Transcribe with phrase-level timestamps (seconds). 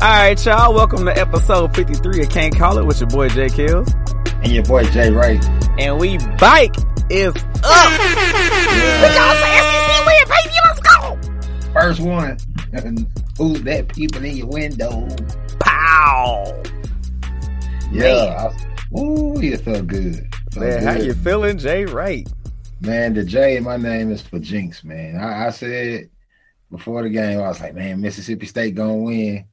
[0.00, 0.72] All right, y'all.
[0.72, 3.92] Welcome to episode 53 of Can't Call It with your boy Jay Kills.
[4.44, 5.44] And your boy Jay Wright.
[5.76, 6.76] And we bike
[7.10, 7.90] is up.
[7.90, 10.54] We got some SEC win, baby.
[10.64, 11.18] Let's go.
[11.72, 12.38] First one.
[13.38, 15.08] Who's that people in your window?
[15.58, 16.62] Pow.
[17.90, 18.52] Yeah.
[18.52, 20.32] I, ooh, you felt good.
[20.54, 22.28] Man, how you feeling, Jay Wright?
[22.80, 25.16] Man, the J my name is for Jinx, man.
[25.16, 26.08] I, I said
[26.70, 29.44] before the game, I was like, man, Mississippi State gonna win.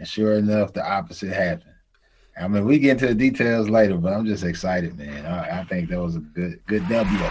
[0.00, 1.74] And sure enough, the opposite happened.
[2.40, 5.26] I mean, we get into the details later, but I'm just excited, man.
[5.26, 7.26] I, I think that was a good good W for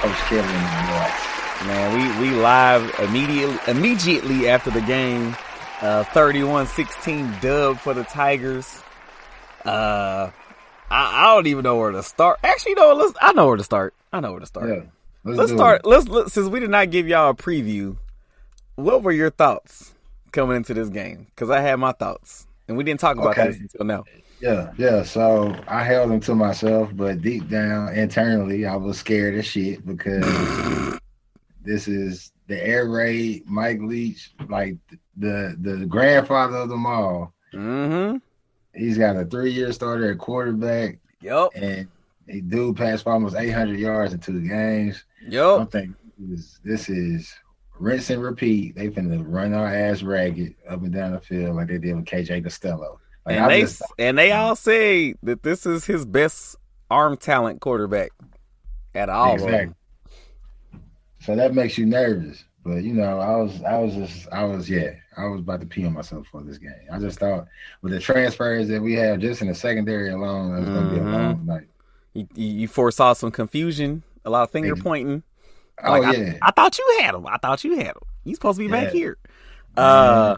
[0.00, 1.66] Coach Kelly and the boys.
[1.66, 5.36] Man, we we live immediately immediately after the game.
[5.82, 8.82] Uh 31-16 dub for the Tigers.
[9.66, 10.30] Uh
[10.90, 12.38] I, I don't even know where to start.
[12.42, 13.92] Actually, you know, let's I know where to start.
[14.10, 14.70] I know where to start.
[14.70, 14.82] Yeah.
[15.22, 15.84] Let's do start.
[15.84, 17.98] Let's look since we did not give y'all a preview.
[18.76, 19.92] What were your thoughts
[20.36, 21.26] coming into this game?
[21.34, 23.48] Because I had my thoughts, and we didn't talk about Okay.
[23.48, 24.04] this until now.
[24.40, 25.02] Yeah, yeah.
[25.02, 29.84] So I held them to myself, but deep down internally, I was scared as shit
[29.86, 30.24] because
[31.64, 34.76] this is the air raid, Mike Leach, like
[35.16, 37.32] the the grandfather of them all.
[37.54, 38.18] Mm-hmm.
[38.78, 41.52] He's got a three year starter at quarterback, Yup.
[41.54, 41.88] and
[42.28, 45.02] he dude passed for almost 800 yards in two games.
[45.26, 45.60] Yep.
[45.60, 47.34] I'm thinking this, this is
[47.78, 48.74] rinse and repeat.
[48.74, 52.04] They finna run our ass ragged up and down the field like they did with
[52.06, 53.00] KJ Costello.
[53.24, 56.56] Like, And they just- and they all say that this is his best
[56.90, 58.10] arm talent quarterback
[58.94, 59.34] at all.
[59.34, 59.74] Exactly.
[61.20, 62.44] So that makes you nervous.
[62.64, 65.66] But you know, I was I was just I was yeah, I was about to
[65.66, 66.72] pee on myself for this game.
[66.90, 67.46] I just thought
[67.82, 70.96] with the transfers that we have just in the secondary alone, it was gonna be
[70.96, 71.12] a Mhm.
[71.12, 71.68] long night.
[72.14, 75.22] You, you foresaw some confusion, a lot of finger pointing.
[75.82, 76.38] Oh Like, yeah.
[76.42, 77.26] I thought you had him.
[77.26, 78.02] I thought you had him.
[78.24, 78.98] You supposed to be back Yeah.
[78.98, 79.18] here.
[79.76, 80.36] Uh,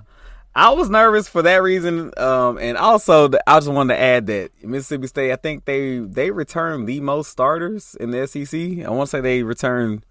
[0.54, 2.12] I was nervous for that reason.
[2.16, 5.32] Um, and also the, I just wanted to add that Mississippi State.
[5.32, 8.84] I think they they returned the most starters in the SEC.
[8.84, 10.04] I want to say they returned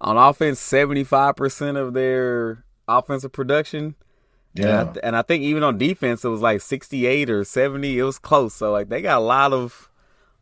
[0.00, 3.94] on offense seventy five percent of their offensive production.
[4.56, 4.82] And, yeah.
[4.94, 7.98] I, and I think even on defense, it was like 68 or 70.
[7.98, 8.54] It was close.
[8.54, 9.90] So, like, they got a lot of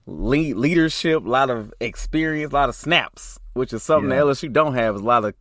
[0.06, 4.16] lead, leadership, a lot of experience, a lot of snaps, which is something Yeah.
[4.16, 4.94] that LSU don't have.
[4.96, 5.34] Is a lot of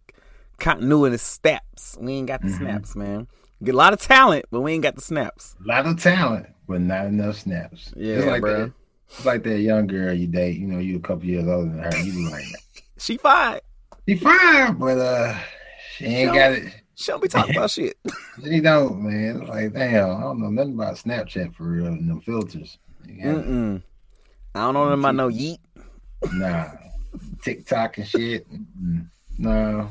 [0.60, 1.98] continuity snaps.
[2.00, 2.58] We ain't got the Mhm.
[2.58, 3.28] snaps, man.
[3.64, 5.56] Get a lot of talent, but we ain't got the snaps.
[5.64, 7.94] A lot of talent, but not enough snaps.
[7.96, 8.60] Yeah, it's like bro.
[8.66, 8.72] that.
[9.10, 10.58] It's like that young girl you date.
[10.58, 11.98] You know, you a couple years older than her.
[12.00, 12.46] You be like,
[12.98, 13.60] She fine.
[14.08, 15.36] she fine, but uh,
[15.98, 16.74] she ain't She got it.
[16.96, 17.98] She don't be talking about shit.
[18.44, 19.42] She don't, man.
[19.42, 22.78] It's like, damn, I don't know nothing about Snapchat for real and them filters.
[23.08, 23.82] Mm-mm.
[24.56, 25.58] I don't know them about no yeet.
[26.34, 26.70] Nah,
[27.44, 28.46] TikTok and shit.
[28.52, 29.08] Mm,
[29.38, 29.90] No,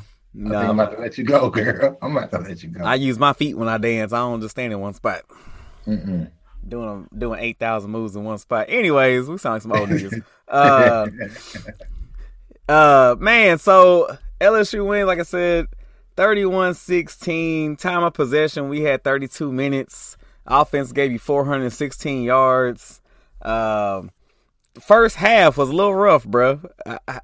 [0.53, 1.99] I I'm about to let you go, girl.
[2.03, 2.85] I'm about to let you go.
[2.85, 4.13] I use my feet when I dance.
[4.13, 5.23] I don't just stand in one spot.
[5.87, 6.31] Mm-mm.
[6.69, 8.67] doing doing eight thousand moves in one spot.
[8.69, 10.23] Anyways, we sound like some old niggas.
[10.51, 11.07] Uh,
[12.69, 13.57] uh, man.
[13.59, 15.69] So LSU wins, like I said,
[16.17, 17.79] 31-16.
[17.79, 20.17] Time of possession, we had thirty two minutes.
[20.47, 23.01] Offense gave you four hundred sixteen yards.
[23.43, 24.11] Um,
[24.79, 26.61] first half was a little rough, bro.
[26.87, 27.21] I- I-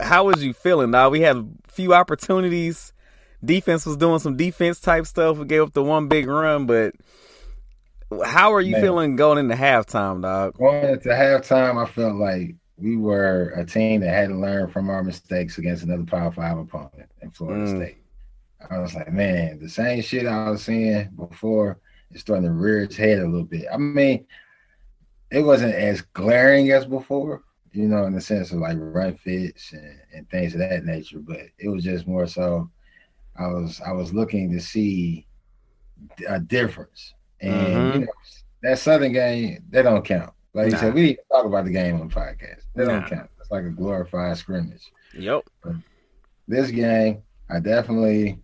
[0.00, 0.90] How was you feeling?
[0.90, 2.92] Now we had a few opportunities.
[3.44, 5.38] Defense was doing some defense type stuff.
[5.38, 6.94] We gave up the one big run, but
[8.24, 8.80] how are you Man.
[8.82, 10.54] feeling going into halftime, dog?
[10.58, 15.02] Going into halftime, I felt like we were a team that hadn't learned from our
[15.04, 17.76] mistakes against another Power Five opponent in Florida Mm.
[17.76, 17.98] State.
[18.70, 21.78] I was like, man, the same shit I was seeing before
[22.12, 23.66] is starting to rear its head a little bit.
[23.72, 24.26] I mean,
[25.34, 29.72] it wasn't as glaring as before, you know, in the sense of like run fits
[29.72, 32.70] and, and things of that nature, but it was just more so
[33.38, 35.28] I was I was looking to see
[36.28, 37.14] a difference.
[37.40, 37.94] And Mhm.
[37.94, 38.12] you know,
[38.62, 40.32] that Southern game, they don't count.
[40.54, 40.78] Like you Nah.
[40.78, 42.62] said, we didn't talk about the game on the podcast.
[42.74, 42.90] They Nah.
[42.92, 43.30] don't count.
[43.40, 44.92] It's like a glorified scrimmage.
[45.12, 45.44] Yep.
[46.46, 48.40] This game, I definitely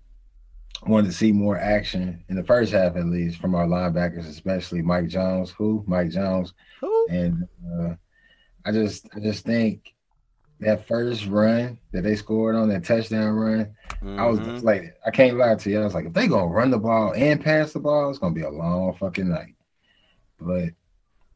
[0.86, 4.82] wanted to see more action in the first half, at least, from our linebackers, especially
[4.82, 5.50] Mike Jones.
[5.50, 5.84] Who?
[5.86, 6.54] Mike Jones.
[6.80, 7.06] Who?
[7.10, 7.48] And
[7.78, 7.94] uh,
[8.64, 9.94] I just, I just think
[10.60, 14.18] that first run that they scored on that touchdown run, mm-hmm.
[14.18, 14.54] I was mm-hmm.
[14.54, 14.92] deflated.
[15.06, 15.80] I can't lie to you.
[15.80, 18.34] I was like, if they gonna run the ball and pass the ball, it's gonna
[18.34, 19.54] be a long fucking night.
[20.38, 20.70] But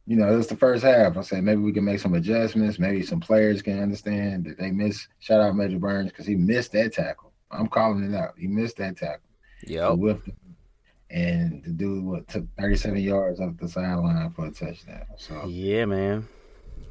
[0.06, 1.16] you know, it was the first half.
[1.16, 2.78] I said maybe we can make some adjustments.
[2.78, 5.08] Maybe some players can understand that they miss.
[5.20, 7.32] Shout out Major Burns because he missed that tackle.
[7.50, 8.34] I'm calling it out.
[8.36, 9.23] He missed that tackle.
[9.66, 9.94] Yeah.
[11.10, 15.04] And the dude what took 37 yards off the sideline for a touchdown.
[15.16, 16.28] So yeah, man.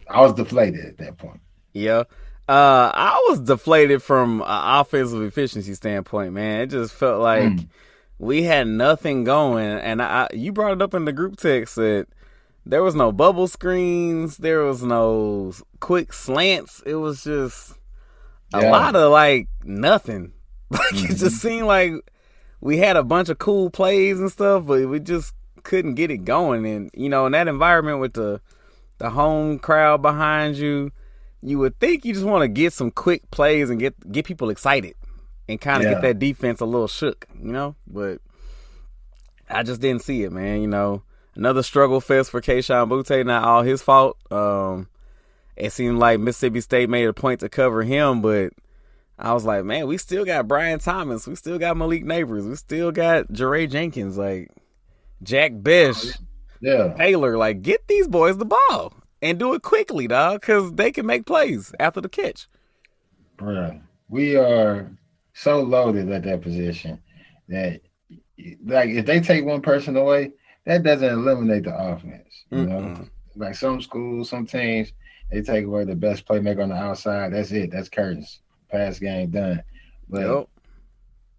[0.10, 1.42] I was deflated at that point.
[1.74, 2.04] Yeah.
[2.48, 6.62] Uh, I was deflated from an offensive efficiency standpoint, man.
[6.62, 7.68] It just felt like mm.
[8.20, 12.08] we had nothing going, and I, you brought it up in the group text that
[12.66, 16.82] there was no bubble screens, there was no quick slants.
[16.86, 17.74] It was just
[18.54, 18.72] a yeah.
[18.72, 20.34] lot of like nothing.
[20.74, 21.12] Like mm-hmm.
[21.12, 21.94] it just seemed like
[22.64, 25.34] we had a bunch of cool plays and stuff, but we just
[25.64, 26.66] couldn't get it going.
[26.66, 28.40] And you know, in that environment with the
[29.00, 30.92] the home crowd behind you,
[31.42, 34.50] you would think you just want to get some quick plays and get get people
[34.50, 34.96] excited
[35.50, 35.96] and kind of yeah.
[35.96, 37.76] get that defense a little shook, you know.
[37.86, 38.20] But
[39.50, 40.62] I just didn't see it, man.
[40.62, 41.04] You know,
[41.36, 43.26] another struggle fest for Kayshon Boutte.
[43.26, 44.18] Not all his fault.
[44.32, 44.88] Um,
[45.58, 48.54] it seemed like Mississippi State made a point to cover him, but
[49.18, 52.56] I was like, man, we still got Brian Thomas, we still got Malik Nabers, we
[52.56, 54.50] still got Jaray Jenkins, like
[55.22, 56.24] Jack Bish, oh,
[56.62, 57.38] yeah, Taylor.
[57.38, 61.26] Like, get these boys the ball and do it quickly, dog, because they can make
[61.26, 62.48] plays after the catch.
[63.38, 64.92] Bro, we are
[65.34, 67.00] so loaded at that position
[67.50, 67.82] that,
[68.66, 70.32] like, if they take one person away,
[70.66, 72.46] that doesn't eliminate the offense.
[72.50, 72.68] You Mm-mm.
[72.68, 74.92] know, like some schools, some teams,
[75.32, 77.34] they take away the best playmaker on the outside.
[77.34, 77.72] That's it.
[77.72, 78.40] That's curtains
[78.74, 79.64] pass game done.
[80.10, 80.50] But yep.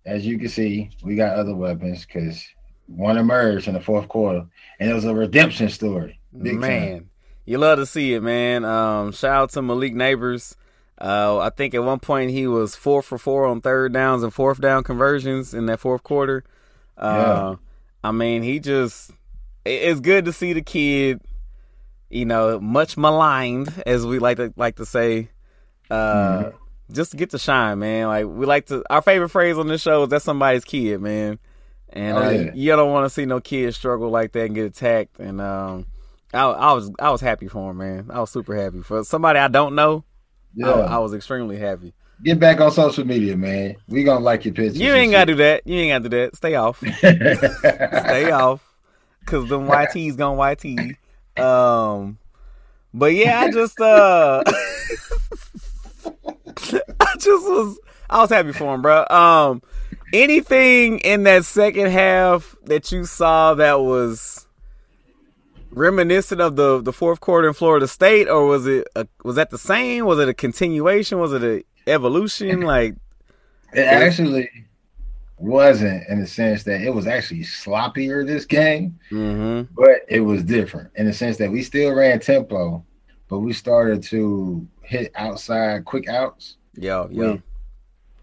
[0.07, 2.43] as you can see, we got other weapons because
[2.87, 4.47] one emerged in the fourth quarter,
[4.79, 6.19] and it was a redemption story.
[6.41, 7.11] Big man, time.
[7.45, 8.65] you love to see it, man.
[8.65, 10.57] Um, shout out to Malik Nabers.
[11.01, 14.33] Uh, I think at one point he was four for four on third downs and
[14.33, 16.45] fourth down conversions in that fourth quarter.
[16.97, 18.09] Uh, yeah.
[18.09, 19.11] I mean, he just
[19.65, 21.21] it's good to see the kid,
[22.11, 25.31] you know, much maligned as we like to like to say.
[25.91, 26.57] Uh, mm-hmm
[26.95, 28.09] just get to shine, man.
[28.09, 31.39] Like we like to our favorite phrase on this show is that's somebody's kid, man.
[31.91, 32.51] And oh, uh, yeah.
[32.55, 35.21] you don't want to see no kids struggle like that and get attacked.
[35.21, 35.87] And um,
[36.33, 38.11] I, I, was I was happy for him, man.
[38.11, 40.05] I was super happy for somebody I don't know.
[40.55, 41.95] Yeah, I, I was extremely happy.
[42.23, 43.77] Get back on social media, man.
[43.89, 44.79] We gonna like your pictures.
[44.79, 45.67] You ain't gotta do that.
[45.67, 46.37] You ain't gotta do that.
[46.37, 46.79] Stay off.
[46.99, 48.63] Stay off.
[49.27, 50.97] Cause them YT's gonna YT.
[51.43, 52.19] Um,
[52.93, 54.43] but yeah, I just uh.
[57.01, 57.79] I just was
[58.09, 59.07] I was happy for him, bro.
[59.09, 59.63] Um,
[60.13, 64.47] anything in that second half that you saw that was
[65.71, 69.51] reminiscent of the the fourth quarter in Florida State, or was it a, was that
[69.51, 70.07] the same?
[70.07, 71.19] Was it a continuation?
[71.19, 72.61] Was it a evolution?
[72.65, 72.97] Like
[73.73, 74.49] it actually
[75.37, 79.73] wasn't in the sense that it was actually sloppier this game, mm-hmm.
[79.75, 82.85] but it was different in the sense that we still ran tempo,
[83.29, 86.57] but we started to hit outside quick outs.
[86.75, 87.37] Yeah, yeah.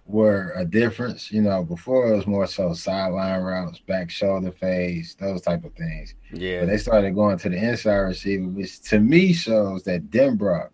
[0.06, 1.64] Were a difference, you know.
[1.64, 6.16] Before it was more so sideline routes, back shoulder fades, those type of things.
[6.34, 6.62] Yeah.
[6.62, 10.70] But they started going to the inside receiver, which to me shows that Denbrock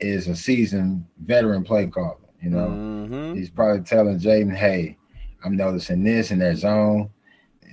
[0.00, 2.16] is a seasoned veteran play caller.
[2.40, 3.34] You know, mm-hmm.
[3.34, 4.96] he's probably telling Jayden, "Hey,
[5.44, 7.10] I'm noticing this in their zone.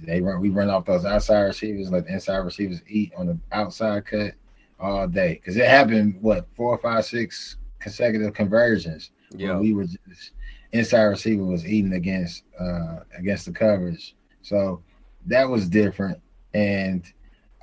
[0.06, 3.40] They run, we run off those outside receivers, let the inside receivers eat on the
[3.52, 4.34] outside cut
[4.84, 9.12] all day because it happened what four, five, six consecutive conversions.
[9.36, 10.32] Yeah, we were just
[10.74, 14.84] inside receiver was eating against uh against the coverage, so
[15.26, 16.22] that was different.
[16.54, 17.04] And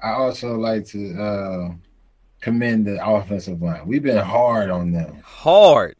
[0.03, 1.75] I also like to uh
[2.41, 3.87] commend the offensive line.
[3.87, 5.97] We've been hard on them, hard,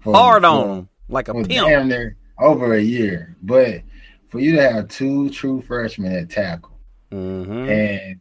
[0.00, 1.48] for, hard for, on them like a pimp.
[1.48, 3.82] Damn near over a year, but
[4.28, 6.78] for you to have two true freshmen at tackle,
[7.10, 7.70] mm-hmm.
[7.70, 8.20] and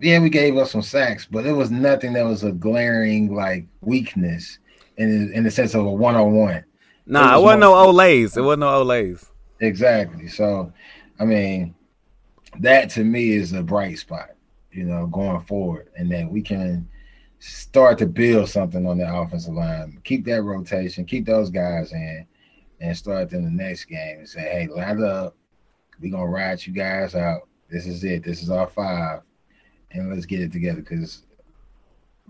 [0.00, 3.66] yeah, we gave up some sacks, but it was nothing that was a glaring like
[3.80, 4.58] weakness
[4.96, 6.64] in in the sense of a one on one.
[7.06, 8.36] Nah, it, was wasn't no Olays.
[8.36, 9.26] It wasn't no Olays.
[9.60, 10.28] Exactly.
[10.28, 10.72] So,
[11.18, 11.74] I mean,
[12.60, 14.30] that to me is a bright spot,
[14.72, 16.88] you know, going forward, and that we can
[17.40, 20.00] start to build something on the offensive line.
[20.04, 22.26] Keep that rotation, keep those guys in,
[22.80, 25.34] and start in the next game and say, hey, line up.
[26.00, 27.48] We're gonna ride you guys out.
[27.68, 28.22] This is it.
[28.22, 29.22] This is our five
[29.92, 31.22] and let's get it together because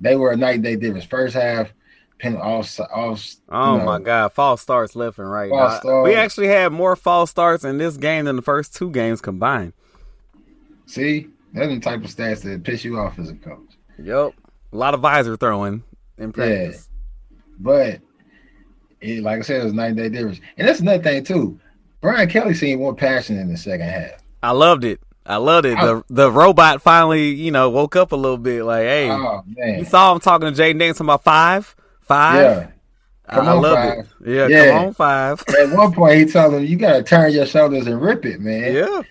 [0.00, 1.05] they were a night day difference.
[1.05, 1.73] First half,
[2.19, 3.25] pen off off.
[3.49, 5.50] Oh know, my god, false starts left and right.
[5.50, 8.91] False Now, we actually had more false starts in this game than the first two
[8.91, 9.73] games combined.
[10.87, 13.59] See, that's the type of stats that piss you off as a coach.
[13.99, 14.35] Yep.
[14.73, 15.83] A lot of visor throwing
[16.19, 16.88] in practice.
[17.59, 18.00] But
[19.00, 20.41] it, like I said, it was night and day difference.
[20.57, 21.59] And that's another thing too.
[22.00, 24.23] Brian Kelly seemed more passionate in the second half.
[24.43, 25.00] I loved it.
[25.28, 25.76] I loved it.
[25.78, 28.64] The the robot finally, you know, woke up a little bit.
[28.64, 32.40] Like, hey, Oh you saw him talking to Jayden Daniels about five, five.
[32.40, 32.70] yeah.
[33.30, 33.99] Come I, on, loved five.
[34.26, 34.30] it.
[34.35, 34.70] Yeah, Yeah.
[34.78, 35.44] come on, five.
[35.61, 38.75] At one point, he told him, "You gotta turn your shoulders and rip it, man."
[38.75, 39.02] yeah,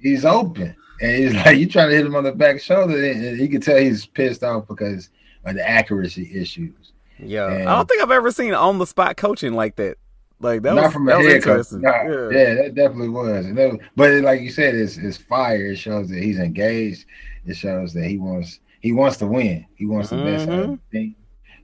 [0.00, 3.36] He's open, and he's like, "You trying to hit him on the back shoulder?" And
[3.36, 5.08] he can tell he's pissed off because
[5.44, 6.92] of the accuracy issues.
[7.18, 7.50] yeah.
[7.50, 9.96] And- I don't think I've ever seen on the spot coaching like that.
[10.40, 11.80] Like that Not was from that a was interesting.
[11.82, 12.28] Nah, yeah.
[12.30, 12.54] yeah.
[12.54, 13.46] that definitely was.
[13.46, 15.66] And that- but it- like you said, it's it's fire.
[15.72, 17.06] It shows that he's engaged.
[17.46, 19.64] It shows that he wants he wants to win.
[19.76, 20.78] He wants the best out of Mhm.
[20.90, 21.16] the team.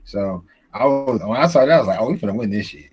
[0.05, 2.67] So I was when I saw that, I was like, oh, we finna win this
[2.67, 2.89] shit.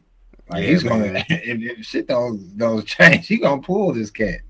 [0.51, 1.25] Like Yeah, he's gonna man.
[1.29, 4.41] if, if shit don't don't change, he gonna pull this cat.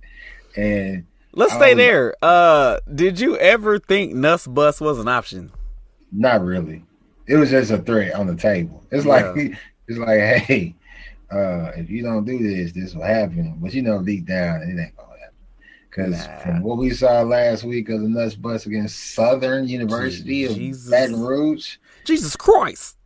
[0.56, 1.04] And
[1.34, 2.14] Let's stay was- there.
[2.22, 5.50] Uh, did you ever think Nuss Bus was an option?
[6.10, 6.82] not really.
[7.26, 8.82] It was just a threat on the table.
[8.90, 9.26] It's like
[9.88, 10.74] it's like, hey,
[11.30, 13.54] uh, if you don't do this, this will happen.
[13.58, 15.34] But you know, deep down, it ain't gonna happen.
[15.90, 16.38] Because Nah.
[16.40, 20.90] from what we saw last week of the Nuss Bus against Southern University of Jesus.
[20.90, 22.96] Baton Rouge, Jesus Christ!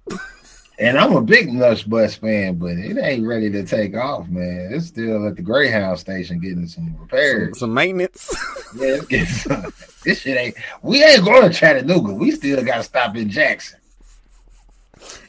[0.78, 4.70] and I'm a big Nuss Bus fan, but it ain't ready to take off, man.
[4.72, 7.58] It's still at the Greyhound station getting some Some, repairs.
[7.58, 8.34] some maintenance.
[8.74, 9.72] Yeah, it's getting some-
[10.04, 10.56] this shit ain't.
[10.82, 12.14] We ain't going to Chattanooga.
[12.14, 13.78] We still got to stop in Jackson.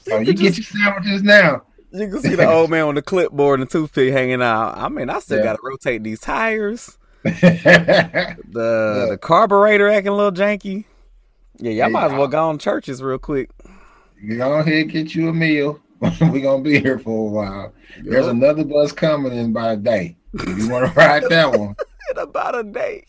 [0.07, 1.63] So You you get your sandwiches now.
[1.93, 4.75] You can see the old man with the clipboard and the toothpick hanging out.
[4.77, 5.43] I mean, I still Yeah.
[5.43, 6.97] got to rotate these tires.
[7.23, 10.85] yeah, The the carburetor acting a little janky.
[11.59, 13.51] Yeah, y'all Hey, might as well go on churches real quick.
[14.37, 15.79] go ahead and get you a meal.
[16.01, 17.73] We're gonna be here for a while.
[18.01, 20.17] There's another bus coming in by a day.
[20.33, 21.75] If you want to ride that one,
[22.11, 23.05] in about a day.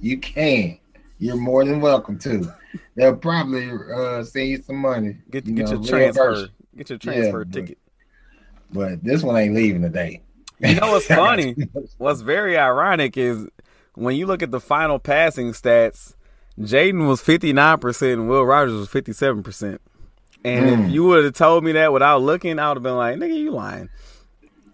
[0.00, 0.78] you can.
[1.18, 2.50] You're more than welcome to.
[2.96, 5.18] They'll probably uh, send you some money.
[5.30, 6.48] Get you get know, your transfer.
[6.80, 7.78] Get your transfer but- ticket.
[8.72, 10.22] But this one ain't leaving today.
[10.60, 11.54] You know what's funny?
[11.98, 13.46] What's very ironic is
[13.96, 16.14] when you look at the final passing stats,
[16.58, 19.78] Jayden was 59% and Will Rogers was 57%.
[20.42, 20.90] And if Mm.
[20.90, 23.50] you would have told me that without looking, I would have been like, nigga, you
[23.50, 23.90] lying.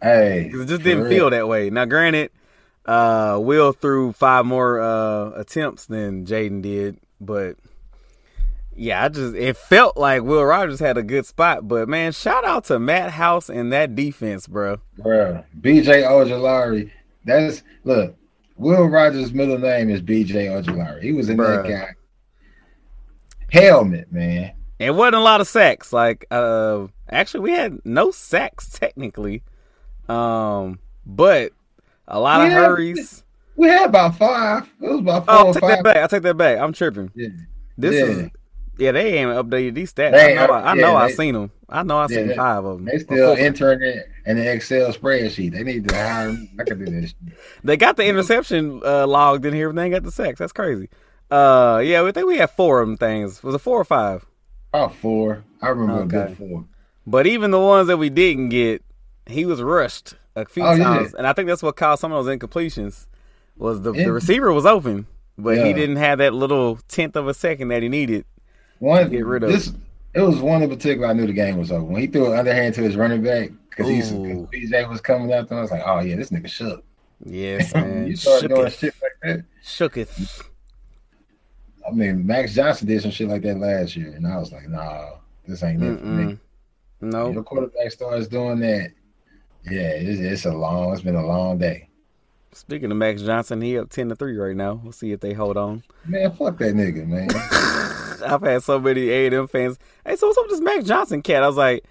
[0.00, 1.10] Hey, it just didn't real.
[1.10, 1.70] feel that way.
[1.70, 2.30] Now, granted,
[2.84, 7.56] uh, Will threw five more uh, attempts than Jayden did, but
[8.76, 11.66] yeah, I just it felt like Will Rogers had a good spot.
[11.66, 14.78] But man, shout out to Matt House and that defense, bro.
[14.98, 16.90] Bruh, BJ Ojulari.
[17.24, 18.14] That's look.
[18.58, 21.02] Will Rogers' middle name is BJ Ojulari.
[21.02, 21.62] He was in Bruh.
[21.62, 21.94] that guy.
[23.50, 24.52] Helmet, man.
[24.78, 25.92] It wasn't a lot of sacks.
[25.92, 29.42] Like, uh, actually, we had no sacks technically,
[30.08, 31.52] um, but
[32.08, 33.24] a lot of hurries.
[33.56, 34.68] We had about five.
[34.82, 35.70] It was about four Oh, I'll or take five.
[35.76, 35.96] that back.
[35.96, 36.58] I take that back.
[36.58, 37.10] I'm tripping.
[37.14, 37.28] Yeah.
[37.78, 38.04] This Yeah.
[38.24, 38.30] is
[38.78, 38.92] yeah.
[38.92, 40.12] They ain't updated these stats.
[40.12, 40.52] They I know.
[40.52, 40.96] I, I yeah, know.
[40.96, 41.50] I seen them.
[41.68, 41.98] I know.
[41.98, 42.84] I Yeah, seen five of them.
[42.86, 45.52] They still it in the Excel spreadsheet.
[45.52, 46.50] They need to hire me.
[46.58, 47.14] I can do this.
[47.64, 50.38] They got the interception uh, logged in here, but they ain't got the sacks.
[50.38, 50.88] That's crazy.
[51.30, 53.42] Uh, yeah, we think we had four of them things.
[53.42, 54.24] Was it four or five?
[54.72, 55.44] About four.
[55.62, 56.24] I remember Okay.
[56.24, 56.64] a good four.
[57.06, 58.82] But even the ones that we didn't get,
[59.26, 60.84] he was rushed a few Oh, yeah.
[60.84, 63.06] times, and I think that's what caused some of those incompletions.
[63.56, 64.04] Was the, Yeah.
[64.04, 65.06] the receiver was open,
[65.38, 68.24] but he didn't have that little tenth of a second that he needed.
[68.78, 69.72] One Get rid of this.
[70.14, 71.08] It was one in particular.
[71.08, 73.50] I knew the game was over when he threw an underhand to his running back
[73.68, 73.86] because.
[73.86, 75.58] BJ was coming after him.
[75.58, 76.84] I was like, oh yeah, this nigga shook.
[77.24, 78.06] Yes, man.
[78.06, 78.78] you start doing Shooketh.
[78.78, 79.44] shit like that.
[79.64, 80.42] Shooketh.
[81.86, 84.68] I mean, Max Johnson did some shit like that last year, and I was like,
[84.68, 85.10] nah,
[85.46, 86.38] this ain't it for me.
[87.00, 87.30] No.
[87.30, 88.92] Your quarterback starts doing that.
[89.70, 90.92] Yeah, it's, it's a long.
[90.92, 91.88] It's been a long day.
[92.52, 94.80] Speaking of Max Johnson, he up ten to three right now.
[94.82, 95.82] We'll see if they hold on.
[96.06, 97.28] Man, fuck that nigga, man.
[98.26, 99.78] I've had so many A and M fans.
[100.04, 101.42] Hey, so what's up with this Max Johnson cat?
[101.42, 101.84] I was like,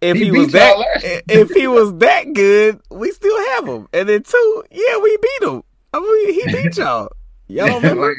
[0.00, 1.22] if He he, was that, y'all last year.
[1.28, 3.88] if he was that good, we still have him.
[3.92, 5.62] And then two, yeah, we beat him.
[5.94, 7.08] I mean, he beat y'all.
[7.48, 8.14] Y'all don't remember?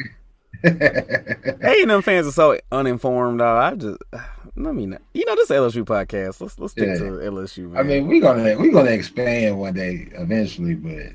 [0.64, 3.38] A and M fans are so uninformed.
[3.38, 3.72] Dog.
[3.72, 4.98] I just, I mean.
[5.14, 6.40] You know, this LSU podcast.
[6.40, 6.94] Let's let's stick Yeah.
[6.98, 7.70] to LSU.
[7.70, 7.76] Man.
[7.80, 11.12] I mean, we're gonna we're gonna expand one day eventually, but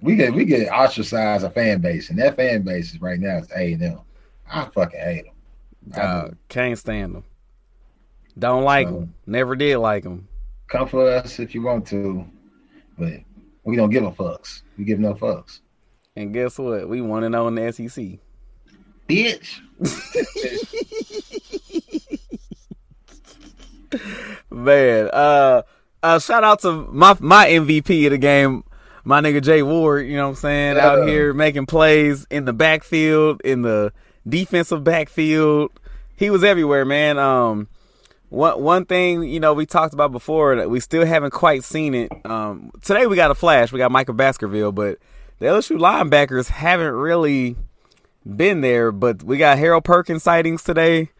[0.00, 3.38] we get we get ostracize a fan base, and that fan base is right now
[3.38, 4.00] is A and M.
[4.48, 5.33] I fucking hate them.
[5.94, 7.24] I can't stand them.
[8.38, 9.14] Don't like them.
[9.26, 10.28] Never did like them.
[10.68, 12.26] Come for us if you want to,
[12.98, 13.20] but
[13.64, 14.62] we don't give a fucks.
[14.78, 15.60] We give no fucks,
[16.16, 16.88] And guess what?
[16.88, 18.18] We want to know in the SEC.
[19.08, 19.60] bitch.
[24.50, 25.62] Man, uh,
[26.02, 28.64] uh, shout out to my my MVP of the game,
[29.04, 30.06] my nigga Jay Ward.
[30.06, 30.76] You know what I'm saying?
[30.76, 30.86] Yeah.
[30.88, 33.92] Out here making plays in the backfield, in the
[34.28, 35.70] defensive backfield.
[36.16, 37.18] He was everywhere, man.
[37.18, 37.68] Um,
[38.28, 41.94] one one thing you know we talked about before that we still haven't quite seen
[41.94, 42.10] it.
[42.24, 43.72] Um, today we got a flash.
[43.72, 44.98] We got Michael Baskerville, but
[45.38, 47.56] the LSU linebackers haven't really
[48.36, 48.92] been there.
[48.92, 51.10] But we got Harold Perkins sightings today.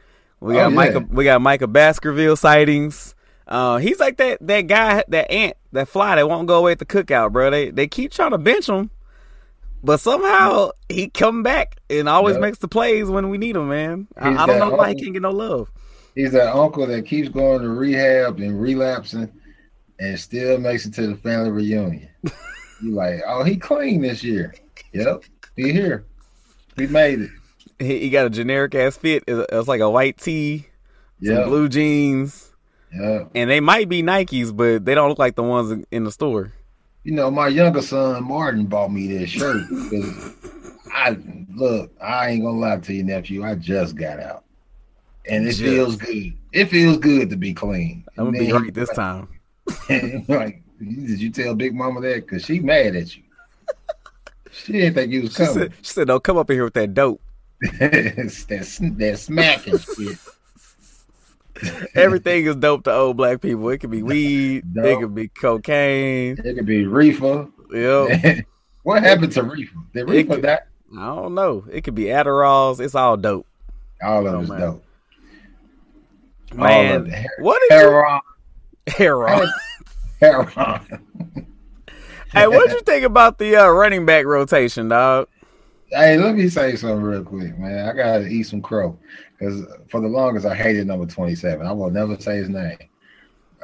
[0.40, 0.74] We got Oh, yeah.
[0.74, 1.06] Micah.
[1.10, 3.14] We got Micah Baskerville sightings.
[3.46, 6.78] Uh, he's like that that guy, that ant, that fly that won't go away at
[6.78, 7.50] the cookout, bro.
[7.50, 8.90] They they keep trying to bench him,
[9.84, 12.40] but somehow he come back and always Yep.
[12.40, 14.08] makes the plays when we need him, man.
[14.16, 15.70] I, I don't know why he can't get no love.
[16.14, 19.30] He's that uncle that keeps going to rehab and relapsing
[20.00, 22.08] and still makes it to the family reunion.
[22.82, 24.54] you like, oh, he clean this year.
[24.92, 25.24] Yep,
[25.56, 26.06] he here.
[26.76, 27.30] He made it.
[27.78, 29.24] He, he got a generic ass fit.
[29.26, 30.66] It's, it's like a white tee,
[31.22, 32.52] some blue jeans,
[32.92, 33.30] yep.
[33.34, 36.52] and they might be Nikes, but they don't look like the ones in the store.
[37.04, 39.62] You know, my younger son Martin bought me this shirt
[40.92, 41.16] I
[41.54, 41.92] look.
[42.00, 43.44] I ain't gonna lie to you, nephew.
[43.44, 44.44] I just got out,
[45.28, 45.60] and it Just.
[45.62, 46.32] feels good.
[46.52, 48.04] It feels good to be clean.
[48.16, 49.28] I'm gonna be right this time.
[50.28, 52.28] like, did you tell Big Mama that?
[52.28, 53.22] Cause she mad at you.
[54.52, 55.52] She didn't think you was She coming.
[55.54, 57.20] said, "She said, don't come up in here with that dope.
[57.78, 60.18] That that smacking shit.
[61.94, 63.68] Everything is dope to old black people.
[63.70, 66.38] It could be weed, it could be cocaine.
[66.44, 67.48] It could be reefer.
[67.72, 68.46] Yep.
[68.82, 69.76] what happened to reefer?
[69.92, 70.60] Did reefer could- die?
[70.96, 71.64] I don't know.
[71.72, 72.78] It could be Adderalls.
[72.78, 73.46] It's all dope,
[74.00, 74.84] All of Oh, it's dope.
[76.54, 77.26] Man.
[77.40, 78.20] What did you Heroin.
[78.86, 79.48] Heroin.
[80.20, 81.08] Heroin.
[82.32, 85.26] hey, what you think about the uh, running back rotation, dog?
[85.90, 87.88] Hey, let me say something real quick, man.
[87.88, 88.98] I gotta eat some crow
[89.38, 91.66] because for the longest I hated number twenty-seven.
[91.66, 92.78] I will never say his name.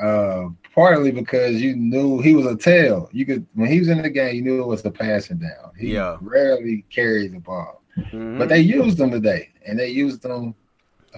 [0.01, 3.09] Uh, partly because you knew he was a tail.
[3.13, 5.73] You could when he was in the game, you knew it was the passing down.
[5.79, 6.17] He Yeah.
[6.21, 8.39] rarely carried the ball, Mhm.
[8.39, 10.55] but they used him today, and they used him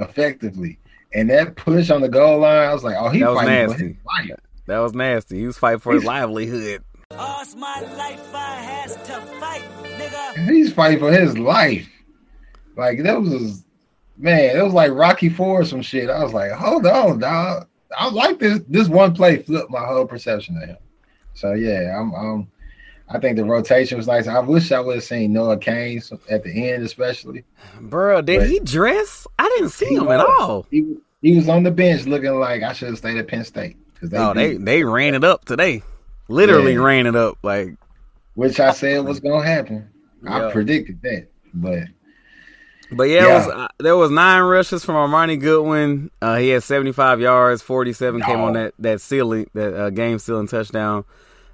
[0.01, 0.79] effectively.
[1.15, 3.65] And that push on the goal line, I was like, oh, he That was fighting
[3.67, 3.87] for nasty.
[3.89, 4.39] his life.
[4.67, 5.39] that was nasty.
[5.41, 6.83] He was fighting for his livelihood.
[7.19, 9.63] All's my life I has to fight,
[9.99, 10.49] nigga.
[10.51, 11.89] He's fighting for his life.
[12.77, 13.65] Like that was
[14.17, 16.11] man, it was like Rocky Four or some shit.
[16.11, 17.69] I was like, hold on, dog.
[17.97, 18.61] I like this.
[18.69, 20.77] This one play flipped my whole perception of him.
[21.35, 22.49] So yeah, I'm, I'm
[23.09, 24.27] I think the rotation was nice.
[24.27, 27.45] I wish I would have seen Noah Cain at the end, especially.
[27.81, 29.27] Bro, did But- he dress?
[29.39, 30.67] I didn't see him at all.
[30.71, 33.77] He he was on the bench looking like I should have stayed at Penn State
[33.95, 35.83] because they, Oh, they they ran it up today.
[36.29, 36.79] Literally Yeah.
[36.83, 37.39] ran it up.
[37.43, 37.75] Like
[38.35, 39.89] which I said was gonna happen.
[40.25, 40.49] Yeah.
[40.49, 41.83] I predicted that, but
[42.93, 43.35] But yeah, It Yeah.
[43.39, 46.11] was, uh, there was nine rushes from Armoni Goodwin.
[46.21, 50.47] Uh, he had 75 yards, 47 came on that that sealing that uh, game sealing
[50.49, 51.05] touchdown.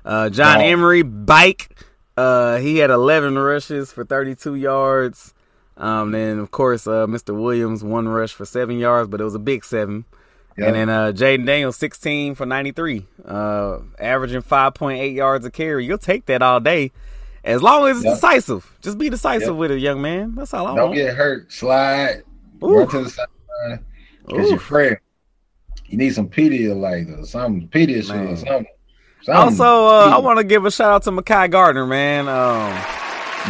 [0.05, 0.65] Uh, John Dog.
[0.67, 1.69] Emery bike.
[2.17, 5.35] Uh, he had 11 rushes for 32 yards.
[5.77, 7.39] Um, then of course uh, Mr.
[7.41, 10.05] Williams one rush for seven yards, but it was a big seven.
[10.57, 10.67] yeah.
[10.67, 15.85] And then uh, Jayden Daniels 16 for 93, uh, averaging 5.8 yards a carry.
[15.87, 16.91] You'll take that all day,
[17.49, 18.15] as long as it's Yep.
[18.15, 18.77] decisive.
[18.83, 19.57] Just be decisive Yep.
[19.57, 20.35] with it, young man.
[20.37, 20.77] That's all I want.
[20.79, 22.23] don't get hurt, slide,
[22.63, 22.79] Ooh.
[22.79, 23.85] run to the sideline.
[24.27, 24.97] Because you're frail.
[25.87, 28.27] You need some Pedialyte or something, Pediasure Man.
[28.29, 28.67] or something.
[29.23, 29.35] something.
[29.35, 32.29] Also, uh, I want to give a shout out to Mekhi Gardner, man.
[32.29, 32.71] Um,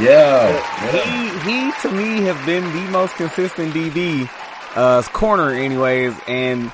[0.01, 0.51] yeah,
[0.93, 1.41] yeah.
[1.43, 4.29] he he to me has been the most consistent DB,
[4.77, 6.71] uh, corner anyways, and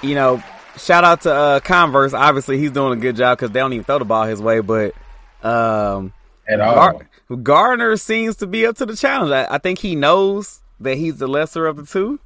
[0.00, 0.42] you know,
[0.78, 2.14] shout out to uh, Converse.
[2.14, 4.60] Obviously, he's doing a good job because they don't even throw the ball his way,
[4.60, 4.94] but
[5.42, 6.12] um,
[6.48, 6.74] at all.
[6.74, 7.06] Gar-
[7.42, 9.30] Gardner seems to be up to the challenge.
[9.32, 12.18] I, I think he knows that he's the lesser of the two.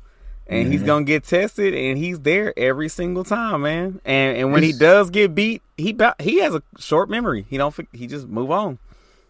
[0.48, 0.86] And he's Mhm.
[0.86, 4.00] gonna get tested, and he's there every single time, man.
[4.04, 7.46] And and when he does get beat, he he has a short memory.
[7.50, 8.78] He don't he just move on.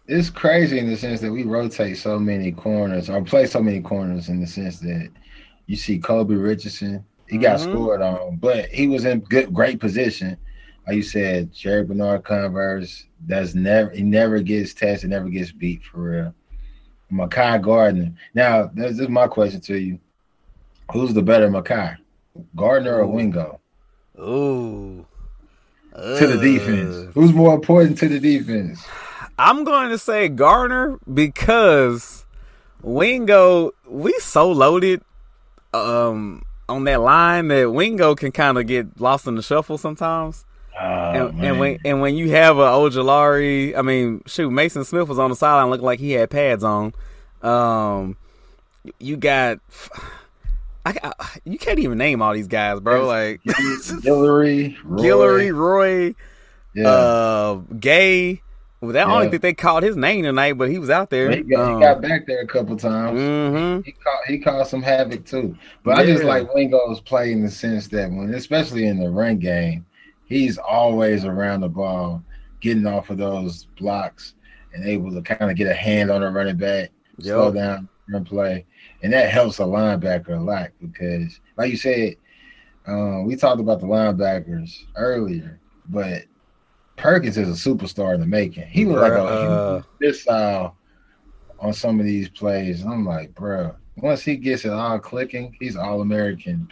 [0.05, 3.81] it's crazy in the sense that we rotate so many corners or play so many
[3.81, 5.09] corners in the sense that
[5.65, 7.63] you see Colby Richardson, he got Mhm.
[7.63, 10.37] scored on, but he was in good, great position.
[10.85, 16.01] Like you said, Jarrick Bernard-Converse does never, he never gets tested, never gets beat for
[16.01, 16.35] real.
[17.11, 18.13] Mekhi Gardner.
[18.33, 19.99] Now, this is my question to you:
[20.91, 21.97] Who's the better Mekhi,
[22.55, 23.59] Gardner or Wingo?
[24.19, 25.05] Ooh.
[25.93, 28.85] To the defense, who's more important to the defense?
[29.39, 32.25] I'm going to say Gardner because
[32.83, 35.01] Wingo, we so loaded
[35.73, 40.45] um on that line that Wingo can kind of get lost in the shuffle sometimes.
[40.79, 45.07] Oh, and, and when and when you have a Ojulari, I mean, shoot, Maason Smith
[45.07, 46.93] was on the sideline looking like he had pads on.
[47.41, 48.15] Um,
[48.99, 49.59] you got,
[50.85, 53.05] I, I- you can't even name all these guys, bro.
[53.07, 53.41] Like
[54.03, 56.15] Hillary, Roy, Guillory, Roy,
[56.75, 56.87] yeah.
[56.87, 58.41] uh, Gay.
[58.79, 61.31] Well, that I don't think they called his name tonight, but he was out there.
[61.31, 63.19] he, got, Um, he got back there a couple times.
[63.19, 63.83] mhm.
[63.83, 65.57] He caught he caused some havoc too.
[65.83, 69.39] But I just like Wingo's play in the sense that when, especially in the run
[69.39, 69.83] game,
[70.27, 72.23] he's always around the ball,
[72.61, 74.35] getting off of those blocks
[74.73, 78.23] and able to kind of get a hand on a running back, slow down, run
[78.23, 78.65] play,
[79.01, 82.15] and that helps a linebacker a lot because, like you said,
[82.85, 85.59] um, we talked about the linebackers earlier,
[85.89, 86.23] but
[86.97, 88.67] Perkins is a superstar in the making.
[88.67, 90.75] He was like a missile
[91.59, 92.83] on some of these plays.
[92.83, 96.67] I'm like, bro, once he gets it all clicking, he's all American,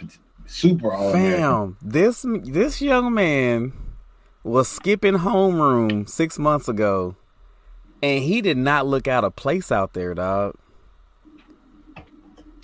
[0.46, 1.12] super all.
[1.12, 3.74] Fam, this this young man
[4.44, 7.16] was skipping homeroom six months ago,
[8.04, 10.56] and he did not look out of place out there, dog.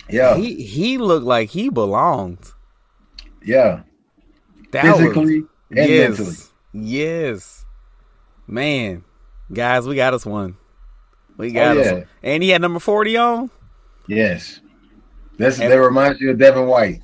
[0.08, 2.52] Yeah, He he looked like he belonged.
[3.42, 3.82] yeah,
[4.72, 6.36] That was- physically and yes, mentally.
[6.88, 7.64] yes,
[8.46, 9.04] man,
[9.52, 10.56] guys, we got us one.
[11.38, 12.04] We oh, got Oh, us, one.
[12.22, 13.50] and he had number forty on.
[14.06, 14.60] Yes,
[15.38, 17.02] that's And- that reminds you of Devin White.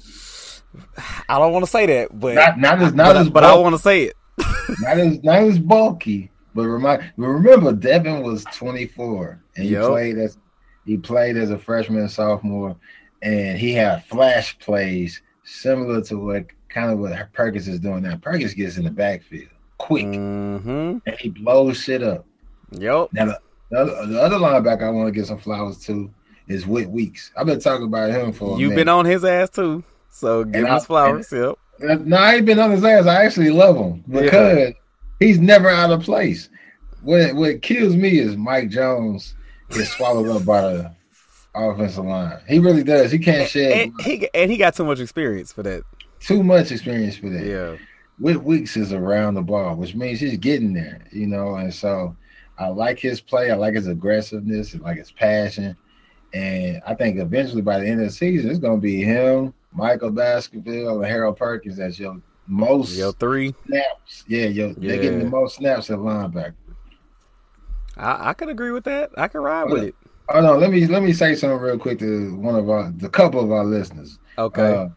[1.28, 3.54] I don't want to say that, but Not not as not but, as but I
[3.56, 4.16] want to say it.
[4.80, 7.12] not as not as bulky, but remind.
[7.16, 9.88] But remember, Devin was 24, and he Yup.
[9.90, 10.38] played as
[10.84, 12.76] he played as a freshman and sophomore,
[13.22, 18.16] and he had flash plays similar to what kind of what Perkins is doing now.
[18.16, 20.98] Perkins gets in the backfield quick, Mm-hmm.
[21.06, 22.26] and he blows shit up.
[22.72, 23.08] Yep.
[23.12, 23.38] Now the,
[23.70, 26.10] the, other, the other linebacker I want to get some flowers to
[26.48, 27.30] is Whit Weeks.
[27.36, 28.58] I've been talking about him for.
[28.58, 31.32] You've been on his ass too, so give him I- his flowers.
[31.32, 31.54] Yep.
[32.06, 33.06] No, I ain't been on his ass.
[33.06, 34.72] I actually love him because
[35.20, 36.48] he's never out of place.
[37.02, 39.34] What what kills me is Mike Jones
[39.70, 40.92] gets swallowed up by the
[41.54, 42.40] offensive line.
[42.48, 43.12] He really does.
[43.12, 45.84] He can't shed And he and he got too much experience for that.
[46.18, 47.44] too much experience for that.
[47.46, 47.76] Yeah.
[48.18, 51.54] Whit Weeks is around the ball, which means he's getting there, you know.
[51.54, 52.16] And so
[52.58, 53.52] I like his play.
[53.52, 54.74] I like his aggressiveness.
[54.74, 55.76] I like his passion.
[56.34, 59.54] And I think eventually by the end of the season, it's going to be him,
[59.72, 63.54] Michael Baskerville, and Harold Perkins as your most your three.
[63.66, 64.24] snaps.
[64.26, 66.54] Yeah, yo, they're getting the most snaps at linebacker.
[67.96, 69.10] I, I could agree with that.
[69.16, 69.94] I could ride with uh, it.
[70.28, 73.08] Hold on, let me let me say something real quick to one of our the
[73.08, 74.18] couple of our listeners.
[74.36, 74.74] Okay.
[74.74, 74.88] Uh,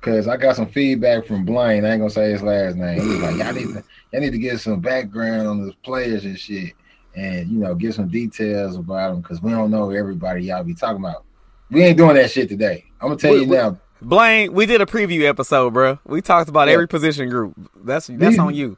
[0.00, 1.84] cause I got some feedback from Blaine.
[1.84, 3.00] I ain't gonna say his last name.
[3.00, 6.24] He was like, "Y'all need to, y'all need to get some background on the players
[6.24, 6.72] and shit,
[7.14, 10.74] and you know, get some details about them, cause we don't know everybody y'all be
[10.74, 11.24] talking about.
[11.70, 12.84] We ain't doing that shit today.
[13.00, 13.78] I'm gonna tell you now.
[14.02, 15.98] Blaine, we did a preview episode, bro.
[16.06, 16.74] We talked about Yeah.
[16.74, 17.54] every position group.
[17.84, 18.76] That's that's These- on you.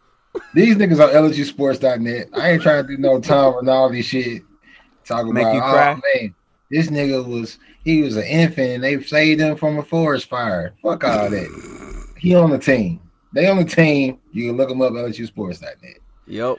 [0.54, 2.28] These niggas on LSUsports.net.
[2.34, 4.42] I ain't trying to do no Tom Rinaldi shit.
[5.04, 6.00] Talking Make about, you oh cry?
[6.14, 6.34] man,
[6.70, 10.72] this nigga was he was an infant and they saved him from a forest fire.
[10.82, 12.12] Fuck all that.
[12.18, 13.00] He on the team.
[13.32, 14.18] They on the team.
[14.32, 15.98] You can look him up LSUsports.net.
[16.26, 16.56] Yep.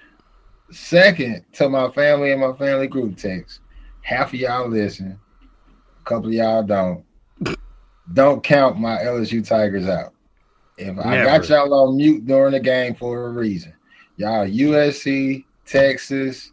[0.72, 3.60] Second, to my family and my family group text,
[4.02, 5.20] half of y'all listen,
[6.02, 7.04] a couple of y'all don't.
[8.14, 10.14] Don't count my LSU Tigers out.
[10.78, 13.74] If I got y'all on mute during the game for a reason,
[14.18, 16.52] y'all USC, Texas,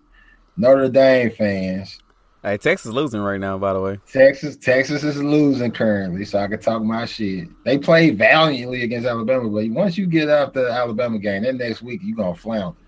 [0.57, 1.99] Notre Dame fans.
[2.43, 4.01] Hey, Texas losing right now, by the way.
[4.11, 7.49] Texas, Texas is losing currently, so I can talk my shit.
[7.65, 11.83] They played valiantly against Alabama, but once you get out the Alabama game, then next
[11.83, 12.79] week you gonna flounder.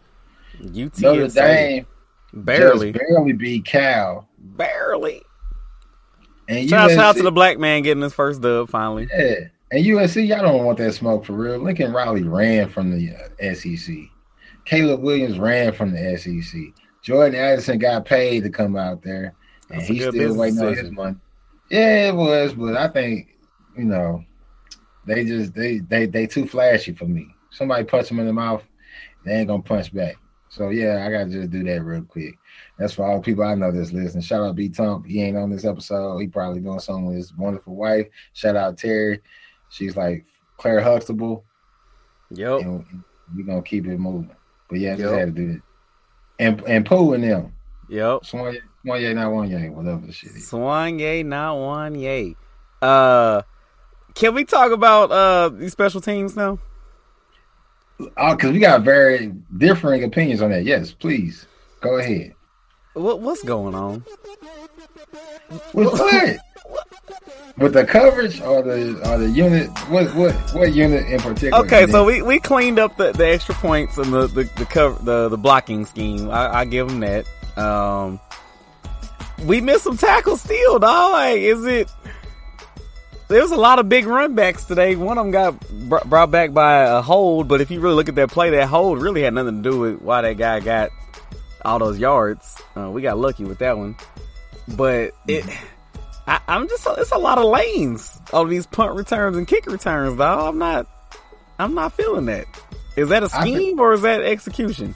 [0.61, 1.87] UTSA Notre Dame
[2.33, 4.29] barely, barely beat Cal.
[4.39, 5.23] barely.
[6.49, 9.09] And Shout, shout out to the black man getting his first dub finally.
[9.13, 9.49] Yeah.
[9.71, 11.59] And USC, y'all don't want that smoke for real.
[11.59, 13.95] Lincoln Riley ran from the uh, SEC.
[14.65, 16.61] Caleb Williams ran from the SEC.
[17.03, 19.35] Jordan Addison got paid to come out there,
[19.71, 21.17] and That's he's still waiting on his money.
[21.71, 23.37] Yeah, it was, but I think
[23.77, 24.25] you know
[25.07, 27.27] they just they they they too flashy for me.
[27.51, 28.63] Somebody punch them in the mouth,
[29.25, 30.17] they ain't gonna punch back.
[30.49, 32.37] So yeah, I gotta just do that real quick.
[32.79, 34.23] That's for all the people I know that's listening.
[34.23, 35.07] Shout out B Tump.
[35.07, 36.19] He ain't on this episode.
[36.19, 38.09] He probably doing something with his wonderful wife.
[38.33, 39.21] Shout out Terry.
[39.71, 40.25] She's like
[40.57, 41.45] Claire Huxtable.
[42.31, 42.61] Yep.
[42.61, 43.05] And
[43.37, 44.35] we gonna keep it moving.
[44.69, 45.19] But yeah, I just Yup.
[45.19, 45.63] had to do that.
[46.41, 47.55] And and Pooh and them.
[47.89, 48.25] Yep.
[48.25, 50.49] Swan yay, not one yay, whatever the shit is.
[50.49, 52.35] Swan yay, not one yay.
[52.83, 53.43] Uh,
[54.15, 56.59] can we talk about uh these special teams now?
[58.17, 60.65] Oh, because we got very differing opinions on that.
[60.65, 61.47] Yes, please.
[61.81, 62.35] Go ahead.
[62.95, 64.05] What what's going on?
[65.73, 66.39] With what?
[67.59, 69.69] With the coverage or the or the unit?
[69.89, 71.65] What what what unit in particular?
[71.65, 75.03] Okay, so we, we cleaned up the, the extra points and the the the cover
[75.05, 76.31] the, the blocking scheme.
[76.31, 77.27] I, I give them that.
[77.57, 78.21] Um,
[79.45, 81.13] we missed some tackles still, dog.
[81.13, 81.91] Like, is it
[83.29, 84.95] there was a lot of big run backs today.
[84.97, 88.09] One of them got br- brought back by a hold, but if you really look
[88.09, 90.91] at that play, that hold really had nothing to do with why that guy got
[91.65, 92.61] all those yards.
[92.77, 93.97] Uh, we got lucky with that one,
[94.77, 95.45] but it.
[96.27, 100.17] I, I'm just it's a lot of lanes on these punt returns and kick returns,
[100.17, 100.49] though.
[100.49, 100.87] I'm not
[101.59, 102.47] I'm not feeling that.
[102.97, 104.95] Is that a I think- scheme or is that execution?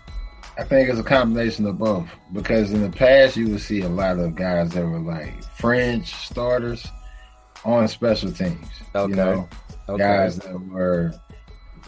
[0.58, 3.88] I think it's a combination of both because in the past you would see a
[3.88, 6.84] lot of guys that were like fringe starters
[7.64, 8.66] on special teams.
[8.94, 9.10] Okay.
[9.10, 9.48] You know,
[9.88, 10.02] Okay.
[10.02, 11.12] guys that were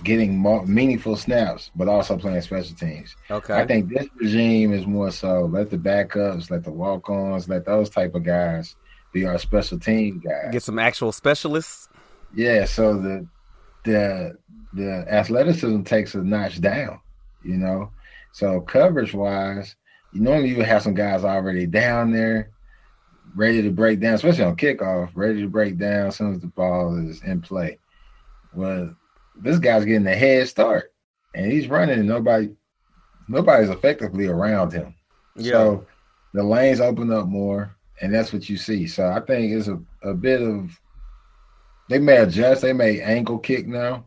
[0.04, 3.16] getting more meaningful snaps, but also playing special teams.
[3.30, 3.54] Okay.
[3.54, 7.90] I think this regime is more so let the backups, let the walk-ons, let those
[7.90, 8.76] type of guys
[9.12, 10.52] be our special team guys.
[10.52, 11.88] Get some actual specialists.
[12.34, 13.26] Yeah, so the
[13.84, 14.36] the
[14.72, 17.00] the athleticism takes a notch down,
[17.42, 17.90] you know.
[18.32, 19.74] So coverage wise,
[20.12, 22.50] you normally you have some guys already down there,
[23.34, 26.46] ready to break down, especially on kickoff, ready to break down as soon as the
[26.46, 27.78] ball is in play.
[28.54, 28.94] Well,
[29.36, 30.92] this guy's getting a head start,
[31.34, 32.50] and he's running, and nobody
[33.28, 34.94] nobody's effectively around him.
[35.52, 35.86] So
[36.34, 38.86] the lanes open up more, and that's what you see.
[38.86, 40.78] So I think it's a, a bit of
[41.88, 44.04] they may adjust, they may ankle kick now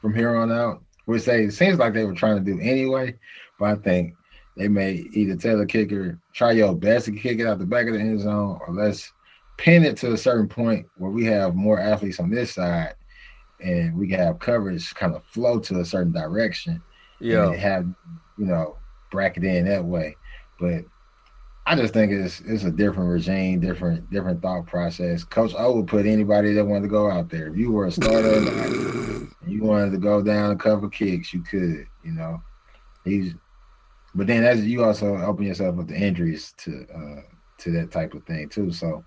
[0.00, 3.16] from here on out, which they it seems like they were trying to do anyway.
[3.58, 4.14] But I think
[4.56, 7.86] they may either tell the kicker, try your best to kick it out the back
[7.86, 9.12] of the end zone, or let's
[9.56, 12.94] pin it to a certain point where we have more athletes on this side
[13.60, 16.82] and we can have coverage kind of flow to a certain direction
[17.20, 17.48] yeah.
[17.48, 17.86] and have
[18.36, 18.76] you know
[19.10, 20.16] bracket in that way.
[20.58, 20.84] But
[21.66, 25.24] I just think it's it's a different regime, different different thought process.
[25.24, 27.48] Coach O would put anybody that wanted to go out there.
[27.48, 31.42] If you were a starter and you wanted to go down and cover kicks, you
[31.42, 31.86] could.
[32.04, 32.42] You know,
[33.04, 33.34] he's.
[34.14, 37.22] But then as you also open yourself up to injuries to uh
[37.58, 38.70] to that type of thing too.
[38.70, 39.02] So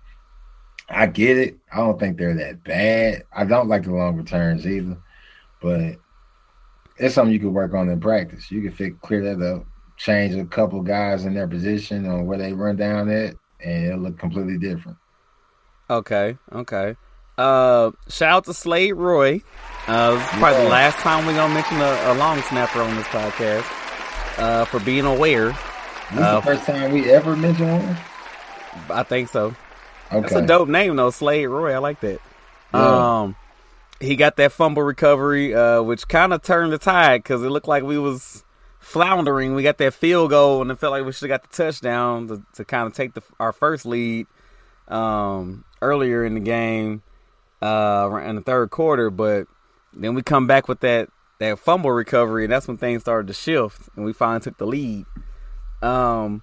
[0.88, 1.58] I get it.
[1.72, 3.24] I don't think they're that bad.
[3.32, 4.96] I don't like the long returns either,
[5.60, 5.96] but
[6.96, 8.50] it's something you could work on in practice.
[8.50, 12.38] You can fix, clear that up, change a couple guys in their position on where
[12.38, 14.96] they run down at, and it'll look completely different.
[15.90, 16.96] Okay, okay.
[17.36, 19.42] Uh, shout out to Slade Roy.
[19.86, 23.64] Uh, probably the last time we're gonna mention a, a long snapper on this podcast.
[24.38, 25.48] Uh, for being aware,
[26.12, 27.96] This Uh, the first time we ever mentioned one.
[28.90, 29.54] I think so.
[30.10, 31.74] Okay, That's a dope name though, Slade Roy.
[31.74, 32.20] I like that.
[32.72, 33.20] Yeah.
[33.20, 33.36] Um,
[34.00, 37.68] he got that fumble recovery, uh, which kind of turned the tide because it looked
[37.68, 38.44] like we was
[38.78, 39.54] floundering.
[39.54, 42.28] We got that field goal, and it felt like we should have got the touchdown
[42.28, 44.26] to, to kind of take the, our first lead
[44.86, 47.02] um, earlier in the game
[47.60, 49.10] uh, in the third quarter.
[49.10, 49.46] But
[49.92, 53.34] then we come back with that that fumble recovery, and that's when things started to
[53.34, 55.06] shift, and we finally took the lead.
[55.82, 56.42] Um,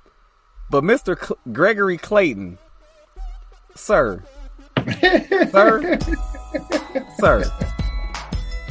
[0.70, 1.20] but Mr.
[1.20, 2.58] Cl- Gregory Clayton,
[3.76, 4.24] sir,
[5.52, 6.00] sir,
[7.20, 7.44] sir.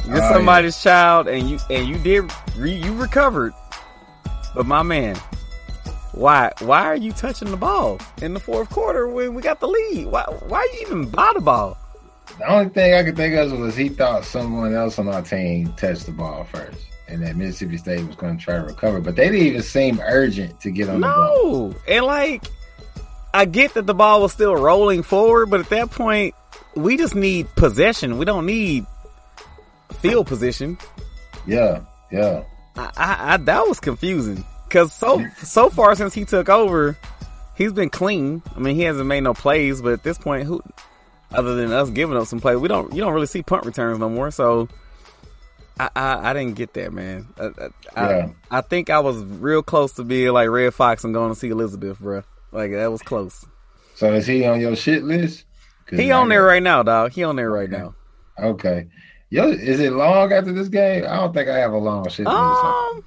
[0.07, 3.53] You're Oh, somebody's child, and you and you did re, you recovered.
[4.53, 5.15] But my man,
[6.11, 9.67] why why are you touching the ball in the fourth quarter when we got the
[9.67, 10.07] lead?
[10.07, 11.77] Why why you even buy the ball?
[12.37, 15.73] The only thing I could think of was he thought someone else on our team
[15.73, 18.99] touched the ball first, and that Mississippi State was going to try to recover.
[19.01, 21.69] But they didn't even seem urgent to get on the ball.
[21.69, 22.43] No, and like
[23.35, 26.33] I get that the ball was still rolling forward, but at that point,
[26.73, 28.17] we just need possession.
[28.17, 28.85] We don't need
[29.99, 30.77] field position.
[31.45, 32.43] Yeah, yeah.
[32.77, 36.97] I, I, I that was confusing because so so far since he took over,
[37.57, 38.41] he's been clean.
[38.55, 40.61] I mean, he hasn't made no plays, but at this point, who
[41.33, 43.99] other than us giving up some plays, we don't you don't really see punt returns
[43.99, 44.31] no more.
[44.31, 44.69] So
[45.77, 47.27] I I, I didn't get that man.
[47.37, 48.29] I, I, Yeah.
[48.49, 51.37] I, I think I was real close to being like Redd Foxx and going to
[51.37, 52.23] see Elizabeth, bro.
[52.55, 53.45] Like that was close.
[53.95, 55.45] So is he on your shit list?
[55.89, 57.11] He on there right now, dog.
[57.11, 57.81] He on there right Okay.
[57.83, 57.95] now.
[58.39, 58.87] Okay.
[59.29, 61.03] Yo, is it long after this game?
[61.07, 62.37] I don't think I have a long shit list.
[62.37, 63.03] Um,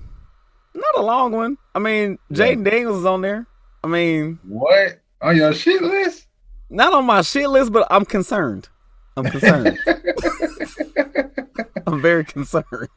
[0.75, 1.57] not a long one.
[1.75, 3.47] I mean, Jayden Daniels is on there.
[3.83, 6.27] I mean, what on your shit list?
[6.71, 8.69] not on my shit list, but I'm concerned.
[9.17, 9.79] I'm concerned.
[11.87, 12.89] I'm very concerned.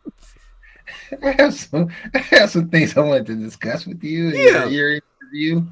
[1.23, 4.29] I have some, I have some things I wanted to discuss with you.
[4.29, 4.65] Yeah.
[4.65, 4.99] your,
[5.31, 5.65] interview.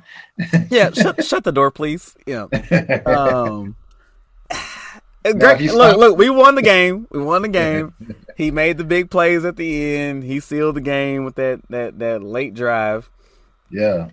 [0.69, 2.15] Yeah, shut shut the door, please.
[2.25, 2.47] Yeah.
[3.05, 3.75] Um.
[5.37, 7.05] Greg, you look, look, we won the game.
[7.11, 7.93] We won the game.
[8.37, 10.23] he made the big plays at the end.
[10.23, 13.09] He sealed the game with that that that late drive.
[13.69, 14.09] yeah.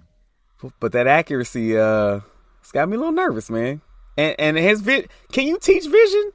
[0.80, 2.20] But that accuracy, uh,
[2.61, 3.82] it's got me a little nervous, man.
[4.16, 6.32] And and his vid, can you teach vision?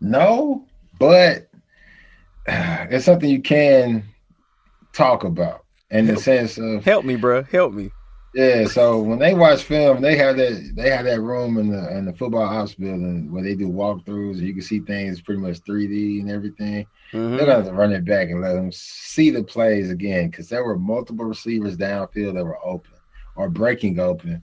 [0.00, 0.66] No,
[0.98, 1.48] but
[2.46, 4.04] it's something you can
[4.92, 7.42] talk about in the sense of Help me, bro.
[7.42, 7.90] Help me.
[8.32, 11.96] Yeah, so when they watch film, they have that they have that room in the
[11.96, 15.40] in the football ops building where they do walkthroughs and you can see things pretty
[15.40, 16.86] much 3D and everything.
[17.12, 17.36] Mhm.
[17.36, 20.48] They're gonna have to run it back and let them see the plays again because
[20.48, 22.92] there were multiple receivers downfield that were open
[23.34, 24.40] or breaking open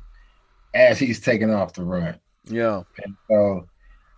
[0.74, 2.20] as he's taking off the run.
[2.44, 2.84] Yeah.
[3.06, 3.68] And So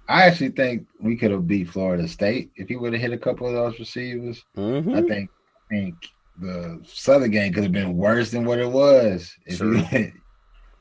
[0.08, 3.20] I actually think we could have beat Florida State if he would have hit a
[3.20, 4.44] couple of those receivers.
[4.58, 4.96] Mhm.
[4.96, 5.30] I think
[5.72, 5.96] I think
[6.40, 9.36] the Southern game could have been worse than what it was.
[9.46, 9.82] If Sure.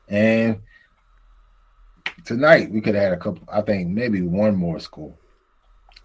[0.09, 0.59] and
[2.25, 3.43] tonight we could have had a couple.
[3.51, 5.13] I think maybe one more score.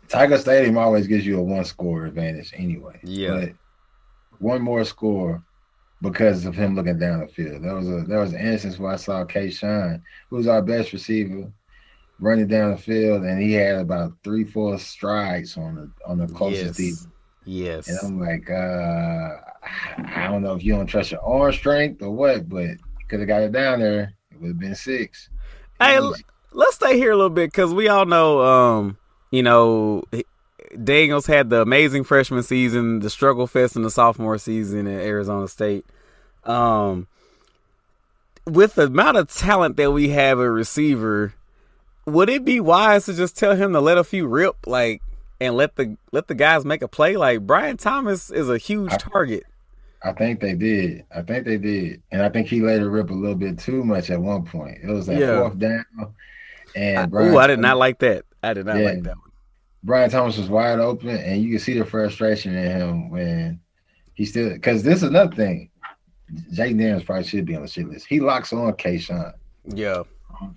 [0.09, 2.99] Tiger Stadium always gives you a one score advantage anyway.
[3.03, 3.31] Yeah.
[3.41, 3.53] But
[4.39, 5.43] one more score
[6.03, 7.63] because of him looking down the field.
[7.63, 11.51] There was a there was an instance where I saw Kayshon, who's our best receiver,
[12.21, 16.27] running down the field, and he had about three, four strides on the on the
[16.27, 17.07] closest Yes.
[17.45, 17.89] Yes.
[17.89, 19.37] And I'm like, uh,
[20.17, 22.71] I don't know if you don't trust your arm strength or what, but
[23.09, 24.15] could have got it down there.
[24.31, 25.29] It would have been six.
[25.81, 26.15] Hey, l-
[26.53, 28.99] let's stay here a little bit because we all know, um,
[29.31, 30.05] you know,
[30.83, 35.49] Daniels had the amazing freshman season, the struggle fest in the sophomore season at Arizona
[35.49, 35.85] State.
[36.45, 37.07] Um,
[38.47, 41.35] with the amount of talent that we have at receiver,
[42.07, 45.01] would it be wise to just tell him to let a few rip, like,
[45.41, 47.17] and let the let the guys make a play?
[47.17, 49.45] Like Brian Thomas is a huge I- target.
[50.07, 51.05] I think they did.
[51.17, 53.83] I think they did, and I think he let it rip a little bit too
[53.85, 54.77] much at one point.
[54.83, 55.41] It was that Yeah.
[55.41, 55.85] fourth down,
[56.77, 58.25] and I, Brian ooh, I did not like that.
[58.43, 58.85] I did not Yeah.
[58.91, 59.31] like that one.
[59.83, 63.61] Brian Thomas was wide open, and you can see the frustration in him when
[64.13, 64.51] he still.
[64.53, 65.71] Because this is another thing.
[66.53, 68.07] Jay Daniels probably should be on the shit list.
[68.07, 69.33] He locks on Kayshon
[69.75, 70.03] Yeah.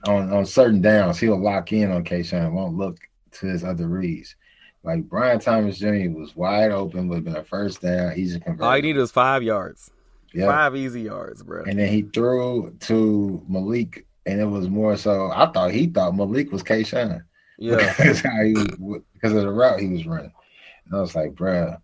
[0.07, 1.19] on on certain downs.
[1.19, 2.51] He'll lock in on Kayshon.
[2.51, 2.97] Won't look
[3.31, 4.35] to his other reads.
[4.87, 6.09] Like Brian Thomas Jr.
[6.11, 8.63] was wide open, would have been a first down, easy conversion.
[8.63, 9.91] All you need is five yards.
[10.33, 10.45] Yeah.
[10.45, 11.65] Five easy yards, bro.
[11.65, 15.29] And then he threw to Malik, and it was more so.
[15.29, 17.21] I thought he thought Malik was Kayshon.
[17.59, 17.93] Yeah.
[17.97, 20.31] because how he because of the route he was running.
[20.85, 21.81] And I was like, bruh,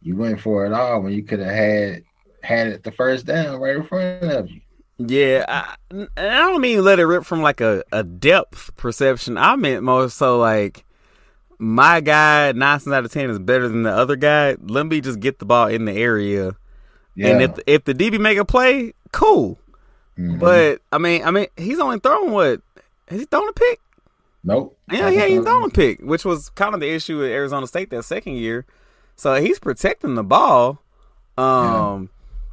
[0.00, 2.04] you went for it all when you could have had
[2.44, 4.60] had it the first down right in front of you.
[4.98, 9.36] Yeah, I, and I don't mean let it rip from like a, a depth perception.
[9.36, 10.85] I meant more so like
[11.58, 14.56] my guy nine out of ten is better than the other guy.
[14.62, 16.56] Let me just get the ball in the area,
[17.14, 19.58] Yeah, and if if the DB make a play, cool.
[20.18, 20.38] Mhm.
[20.38, 22.60] But I mean, I mean, he's only throwing what?
[23.08, 23.80] Has he thrown a pick?
[24.44, 24.78] nope.
[24.92, 27.90] Yeah, yeah, he's thrown a pick, which was kind of the issue with Arizona State
[27.90, 28.64] that second year.
[29.16, 30.80] So he's protecting the ball.
[31.36, 32.10] Um,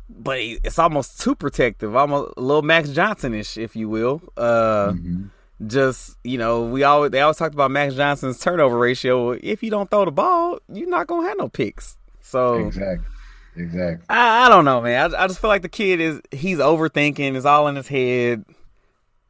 [0.09, 4.21] but he, it's almost too protective, almost a little Max Johnson ish, if you will.
[4.35, 5.29] Uh, Mhm.
[5.65, 9.31] Just you know, we always they always talked about Max Johnson's turnover ratio.
[9.31, 11.97] If you don't throw the ball, you're not gonna have no picks.
[12.21, 13.07] So Exactly.
[13.55, 14.05] Exactly.
[14.09, 15.13] I, I don't know, man.
[15.13, 17.35] I, I just feel like the kid is he's overthinking.
[17.35, 18.45] It's all in his head.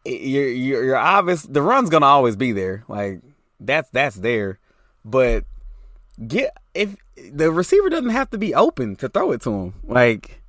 [0.05, 1.43] You're, you're you're obvious.
[1.43, 2.83] The run's gonna always be there.
[2.88, 3.21] Like
[3.59, 4.59] that's that's there.
[5.05, 5.45] But
[6.25, 6.95] get if
[7.31, 9.73] the receiver doesn't have to be open to throw it to him.
[9.83, 10.42] Like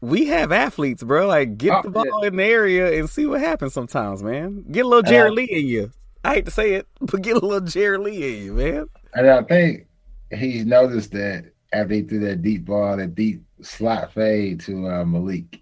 [0.00, 1.26] we have athletes, bro.
[1.26, 3.72] Like get Oh, the ball in the area and see what happens.
[3.74, 4.64] Sometimes, man.
[4.70, 5.92] Get a little Jarrett Lee in you.
[6.24, 8.86] I hate to say it, but get a little Jarrett Lee in you, man.
[9.14, 9.86] And I think
[10.34, 15.04] he's noticed that after he threw that deep ball, that deep slot fade to uh,
[15.04, 15.60] Malik.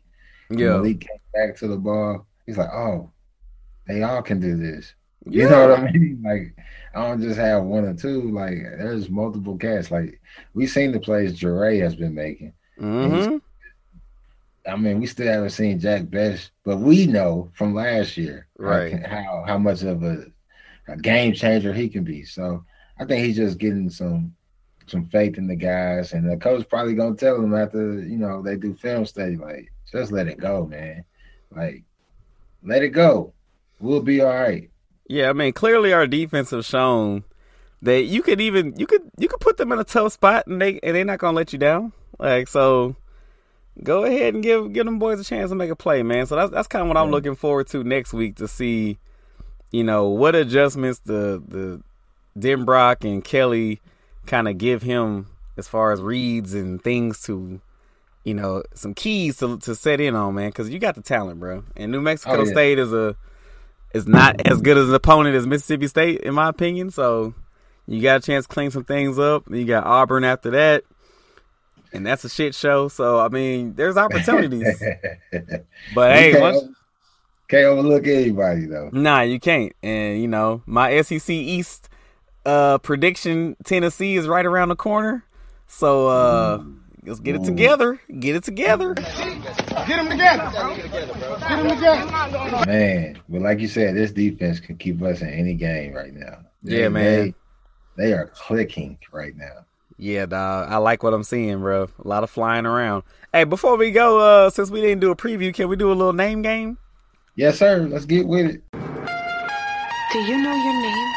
[0.50, 2.26] Yeah, Malik came back to the ball.
[2.46, 3.10] He's like, oh,
[3.86, 4.94] they all can do this.
[5.26, 5.44] yeah.
[5.44, 6.22] You know what I mean?
[6.24, 6.54] Like,
[6.94, 8.30] I don't just have one or two.
[8.30, 9.90] Like, there's multiple cats.
[9.90, 10.20] Like,
[10.54, 12.52] we've seen the plays Jure has been making.
[12.80, 13.36] Mm-hmm.
[14.66, 19.08] I mean, we still haven't seen Jack Bech, but we know from last year how-
[19.08, 20.26] how how much of a,
[20.88, 22.24] a game changer he can be.
[22.24, 22.64] So
[22.98, 24.34] I think he's just getting some
[24.86, 28.42] some faith in the guys, and the coach probably gonna tell him after you know
[28.42, 31.04] they do film study, like just let it go, man.
[31.54, 31.84] Like,
[32.62, 33.32] let it go.
[33.80, 34.70] We'll be all right.
[35.08, 37.24] Yeah, I mean, clearly our defense has shown
[37.82, 40.60] that you could even you could you could put them in a tough spot and
[40.60, 41.92] they and they're not gonna let you down.
[42.18, 42.96] Like so,
[43.82, 46.26] go ahead and give give them boys a chance to make a play, man.
[46.26, 48.98] So that's that's kind of what I'm looking forward to next week to see,
[49.70, 51.82] you know, what adjustments the the
[52.38, 53.80] Denbrock and Kelly
[54.26, 57.60] kind of give him as far as reads and things to.
[58.26, 61.40] You know, some keys to to set in on, man, because you got the talent,
[61.40, 61.62] bro.
[61.76, 62.52] And New Mexico Oh, yeah.
[62.52, 63.16] State is a
[63.92, 66.90] is not as good as an opponent as Mississippi State, in my opinion.
[66.90, 67.34] So
[67.86, 69.44] you got a chance to clean some things up.
[69.50, 70.84] You got Auburn after that,
[71.94, 72.88] and that's a shit show.
[72.88, 74.82] So I mean, there's opportunities.
[75.94, 76.62] but hey, can't, once,
[77.48, 78.90] can't overlook anybody though.
[78.92, 79.72] nah, you can't.
[79.82, 81.88] And you know, my SEC East
[82.44, 85.24] uh prediction, Tennessee is right around the corner.
[85.66, 86.62] So uh
[87.04, 88.00] let's get it together.
[88.18, 88.94] Get it together.
[88.94, 90.50] Get them together.
[90.76, 92.66] Get them together.
[92.66, 96.38] Man, but like you said, this defense can keep us in any game right now.
[96.62, 97.34] They- Yeah, man.
[97.96, 99.64] They, they are clicking right now.
[99.96, 100.70] Yeah, dog.
[100.70, 101.88] I like what I'm seeing, bro.
[102.04, 103.04] A lot of flying around.
[103.32, 105.94] Hey, before we go, uh, since we didn't do a preview, can we do a
[105.94, 106.78] little name game?
[107.36, 107.86] Yes, sir.
[107.88, 108.62] Let's get with it.
[108.72, 111.14] Do you know your name?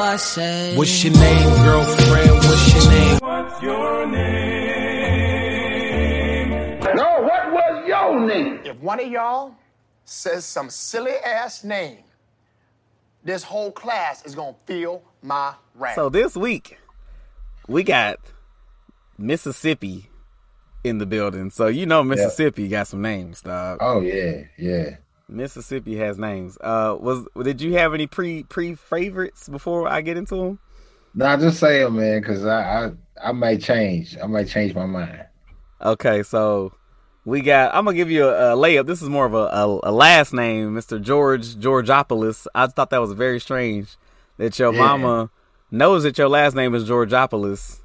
[0.00, 2.30] What's your name, girlfriend?
[2.30, 3.18] What's your name?
[3.18, 5.30] What's your name?
[6.96, 8.60] No, what was your name?
[8.64, 9.54] If one of y'all
[10.04, 11.98] says some silly ass name,
[13.22, 15.96] this whole class is gonna feel my wrath.
[15.96, 16.78] So this week,
[17.70, 18.18] we got
[19.18, 20.10] Mississippi
[20.82, 21.50] in the building.
[21.50, 23.78] So you know Mississippi got some names, dog.
[23.80, 24.96] Oh yeah, yeah.
[25.28, 26.58] Mississippi has names.
[26.60, 30.58] Uh, was did you have any pre pre favorites before I get into them?
[31.14, 32.90] Nah, just say it, man, because I, I
[33.22, 34.16] I might change.
[34.22, 35.24] I might change my mind.
[35.82, 36.72] Okay, so
[37.24, 37.74] we got.
[37.74, 38.86] I'm gonna give you a, a layup.
[38.86, 41.00] This is more of a, a, a last name, Mr.
[41.00, 42.46] George Georgopoulos.
[42.54, 43.96] I thought that was very strange
[44.38, 44.78] that your Yeah.
[44.80, 45.30] mama
[45.70, 47.80] knows that your last name is Georgopoulos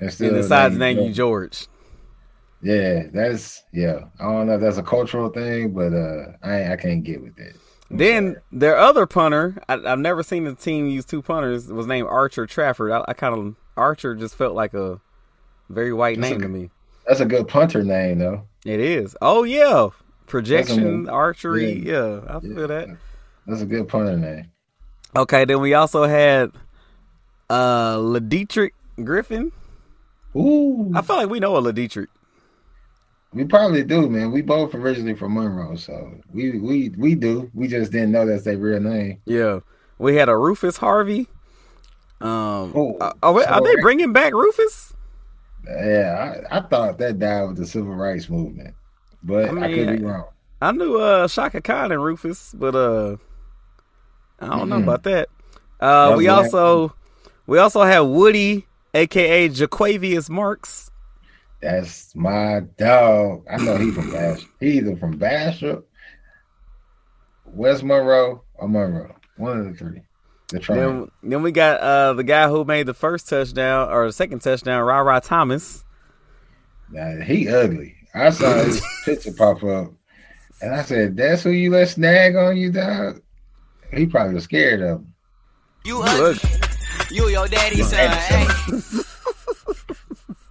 [0.00, 1.66] And and decides to name you George.
[2.62, 4.04] Yeah, that's yeah.
[4.18, 7.38] I don't know if that's a cultural thing, but uh, I I can't get with
[7.38, 7.56] it.
[7.90, 8.42] I'm Then sorry.
[8.52, 11.68] their other punter, I, I've never seen a team use two punters.
[11.68, 12.92] Was named Archer Trafford.
[12.92, 15.00] I, I kind of Archer just felt like a
[15.70, 16.70] very white That's name a- to me.
[17.06, 18.46] that's a good punter name though.
[18.66, 19.16] It is.
[19.22, 19.88] Oh yeah,
[20.26, 21.72] projection, a- archery.
[21.82, 22.20] yeah.
[22.26, 22.88] Yeah, I feel that.
[23.46, 24.50] That's a good punter name.
[25.16, 26.52] Okay, then we also had
[27.50, 28.74] uh Ladietrich
[29.04, 29.52] Griffin.
[30.36, 32.10] Ooh, I feel like we know a Ladietrich.
[33.32, 34.32] we probably do, man.
[34.32, 37.50] We both originally from Monroe, so we we we do.
[37.54, 39.22] We just didn't know that's their real name.
[39.26, 39.60] Yeah,
[39.98, 41.28] we had a Rufus Harvey.
[42.20, 44.92] Um, Oh, uh, are, are they bringing back Rufus?
[45.66, 48.74] Yeah, I, I thought that died with the civil rights movement,
[49.22, 50.26] but I I, could be wrong.
[50.62, 53.16] I knew uh Chaka Khan and Rufus, but uh,
[54.40, 54.82] I don't know Mhm.
[54.82, 55.28] about that.
[55.80, 56.92] Uh, we also
[57.50, 60.92] we also have Woody, aka Jo'quavious Marks.
[61.60, 63.44] That's my dog.
[63.50, 64.50] I know he from Bastrop.
[64.60, 65.84] He either from Bastrop,
[67.44, 69.16] West Monroe, or Monroe.
[69.36, 70.02] One of the three.
[70.48, 70.60] The.
[70.60, 74.40] Then, then we got uh the guy who made the first touchdown or the second
[74.42, 75.84] touchdown, Rara Thomas.
[76.90, 77.96] Nah, he ugly.
[78.14, 79.92] I saw his picture pop up,
[80.62, 83.20] and I said, "That's who you let snag on you, dog."
[83.92, 85.14] He probably was scared of him.
[85.84, 86.38] You He look-
[87.10, 88.08] You your daddy son.
[88.20, 89.02] Hey.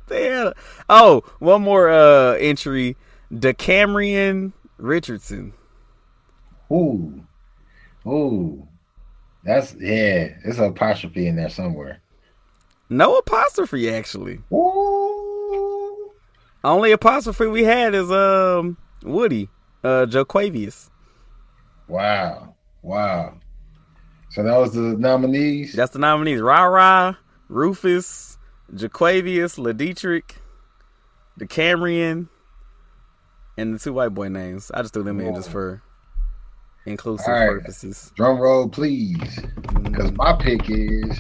[0.07, 0.53] They had
[0.89, 2.97] oh, one more uh entry,
[3.32, 5.53] DeCamerion Richardson.
[6.72, 7.24] Ooh,
[8.07, 8.68] ooh,
[9.43, 10.30] that's yeah.
[10.43, 12.01] There's an apostrophe in there somewhere.
[12.89, 14.41] No apostrophe actually.
[14.51, 16.12] Ooh,
[16.64, 19.47] Only apostrophe we had is um Woody,
[19.84, 20.89] uh Jo'quavious.
[21.88, 23.36] wow, wow.
[24.30, 25.73] So that was the nominees.
[25.73, 26.41] That's the nominees.
[26.41, 27.17] Rara,
[27.47, 28.38] Rufus,
[28.73, 30.36] Jo'quavious, Ladietrich,
[31.39, 32.27] DeCamerion,
[33.57, 34.71] and the two white boy names.
[34.73, 35.82] I just threw them in just for
[36.86, 37.49] inclusive right.
[37.49, 38.11] purposes.
[38.15, 39.39] Drum roll, please,
[39.84, 41.19] because my pick is.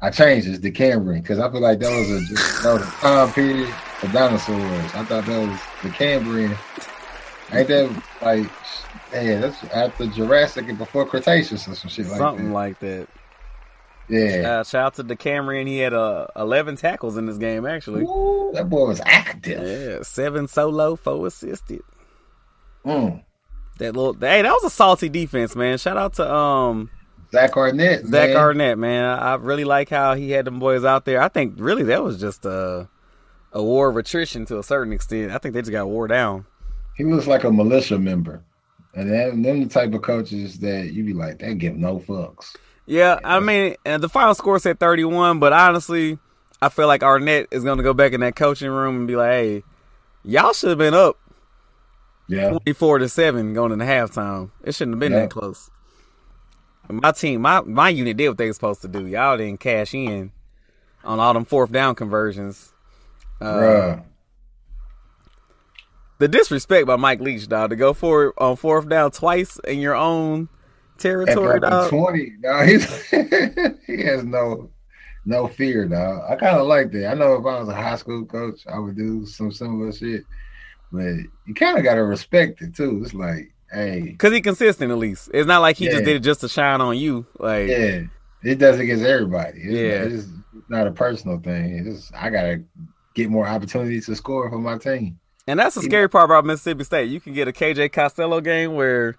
[0.00, 2.90] I changed this to Cambrian because I feel like that was a that was a
[3.00, 4.94] time period for dinosaurs.
[4.94, 6.56] I thought that was the Cambrian.
[7.52, 8.48] Ain't that like,
[9.12, 12.18] yeah, that's after Jurassic and before Cretaceous or some shit like that.
[12.18, 12.54] Something that.
[12.54, 13.08] like that.
[14.08, 15.66] yeah, Uh, shout out to DeCamerion.
[15.66, 18.02] He had uh, 11 tackles in this game, actually.
[18.02, 19.62] Ooh, that boy was active.
[19.66, 21.82] Yeah, seven solo, four assisted.
[22.84, 23.22] Mm.
[23.78, 25.78] That little, hey, that was a salty defense, man.
[25.78, 26.90] Shout out to um
[27.32, 28.36] Zach Arnett, Zach man.
[28.36, 29.04] Arnett, man.
[29.04, 31.20] I I really like how he had them boys out there.
[31.22, 32.88] I think really that was just a
[33.52, 35.32] a war of attrition to a certain extent.
[35.32, 36.46] I think they just got wore down.
[36.96, 38.42] He looks like a militia member,
[38.94, 42.56] and them, them the type of coaches that you be like, they give no fucks.
[42.86, 46.18] Yeah, I mean, and the final score said 31, but honestly,
[46.62, 49.14] I feel like Arnett is going to go back in that coaching room and be
[49.14, 49.62] like, "Hey,
[50.24, 51.18] y'all should have been up
[52.28, 54.50] Yeah, 24 to 7 going into halftime.
[54.64, 55.20] It shouldn't have been Yeah.
[55.20, 55.70] that close."
[56.90, 59.06] My team, my my unit did what they were supposed to do.
[59.06, 60.32] Y'all didn't cash in
[61.04, 62.72] on all them fourth down conversions.
[63.40, 64.02] Uh, bruh.
[66.18, 69.78] The disrespect by Mike Leach, dog, to go for it on fourth down twice in
[69.80, 70.48] your own
[70.98, 71.90] territory, dog.
[71.90, 73.08] twenty, no, he's
[73.86, 74.70] he has no
[75.24, 76.22] no fear, dog.
[76.30, 77.10] I kind of like that.
[77.10, 80.24] I know if I was a high school coach, I would do some similar shit,
[80.90, 81.14] but
[81.46, 83.00] you kind of gotta respect it too.
[83.04, 85.30] It's like, hey, Cause he consistent at least.
[85.34, 87.26] It's not like he just did it just to shine on you.
[87.38, 88.00] Like yeah,
[88.42, 89.58] it does against everybody.
[89.60, 90.16] It's, Yeah.
[90.16, 90.26] it's
[90.68, 91.78] not a personal thing.
[91.86, 92.62] It's just, I gotta
[93.14, 95.18] get more opportunities to score for my team.
[95.48, 97.08] And that's the scary part about Mississippi State.
[97.08, 99.16] You can get a KJ Costello game where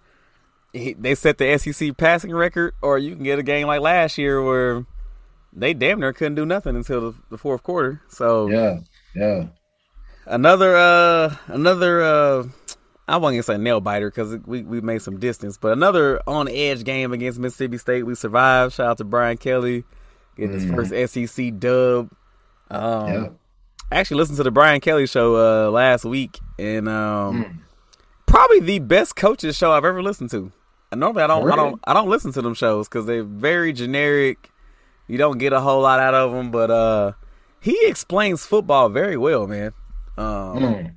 [0.71, 4.17] he, they set the SEC passing record, or you can get a game like last
[4.19, 4.85] year where
[5.51, 8.03] they damn near couldn't do nothing until the, the fourth quarter.
[8.09, 8.79] So Yeah,
[9.15, 9.47] yeah.
[10.27, 12.43] another uh another uh
[13.07, 16.47] I wasn't gonna say nail biter because we we made some distance, but another on
[16.47, 18.03] edge game against Mississippi State.
[18.03, 18.75] We survived.
[18.75, 19.83] Shout out to Brian Kelly
[20.37, 22.11] getting his first SEC dub.
[22.69, 23.29] Um, Yeah.
[23.91, 27.63] I actually listened to the Brian Kelly show uh last week, and um
[28.25, 30.51] probably the best coaches show I've ever listened to.
[30.91, 33.73] And normally I don't I don't I don't listen to them shows because they're very
[33.73, 34.51] generic.
[35.07, 37.13] You don't get a whole lot out of them, but uh
[37.61, 39.73] he explains football very well, man.
[40.17, 40.25] Um,
[40.59, 40.91] Mm.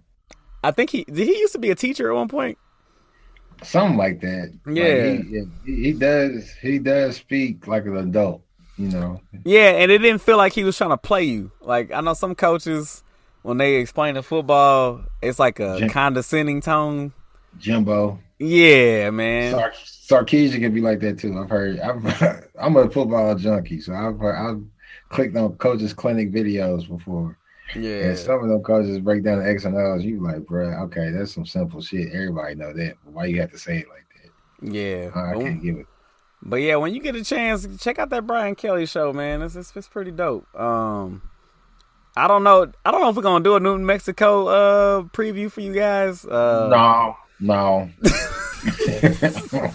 [0.64, 1.26] I think he did.
[1.26, 2.56] He used to be a teacher at one point.
[3.64, 4.52] Something like that.
[4.66, 5.12] Yeah.
[5.16, 6.50] he, he, he does.
[6.60, 8.42] He does speak like an adult.
[8.78, 9.20] You know.
[9.44, 11.50] Yeah, and it didn't feel like he was trying to play you.
[11.60, 13.02] Like I know some coaches
[13.42, 17.12] when they explain the football, it's like a Jim- condescending tone.
[17.58, 18.18] Jimbo.
[18.38, 19.52] Yeah, man.
[19.52, 19.74] Sark-
[20.26, 21.38] Sarkisian can be like that too.
[21.38, 21.78] I've heard.
[21.80, 24.62] I've, I'm a football junkie, so I've heard, I've
[25.10, 27.36] clicked on coaches clinic videos before,
[27.76, 30.04] Yeah, and some of them coaches break down the X and O's.
[30.04, 32.12] You like, bro, okay, that's some simple shit.
[32.12, 32.94] Everybody know that.
[33.04, 34.72] Why you have to say it like that?
[34.72, 35.10] yeah.
[35.14, 35.86] I can't give it.
[36.44, 39.42] But yeah, when you get a chance, check out that Brian Kelly show, man.
[39.42, 40.46] It's it's, it's pretty dope.
[40.58, 41.22] Um,
[42.16, 42.70] I don't know.
[42.84, 46.24] I don't know if we're gonna do a New Mexico uh preview for you guys.
[46.24, 47.90] Uh, no, no.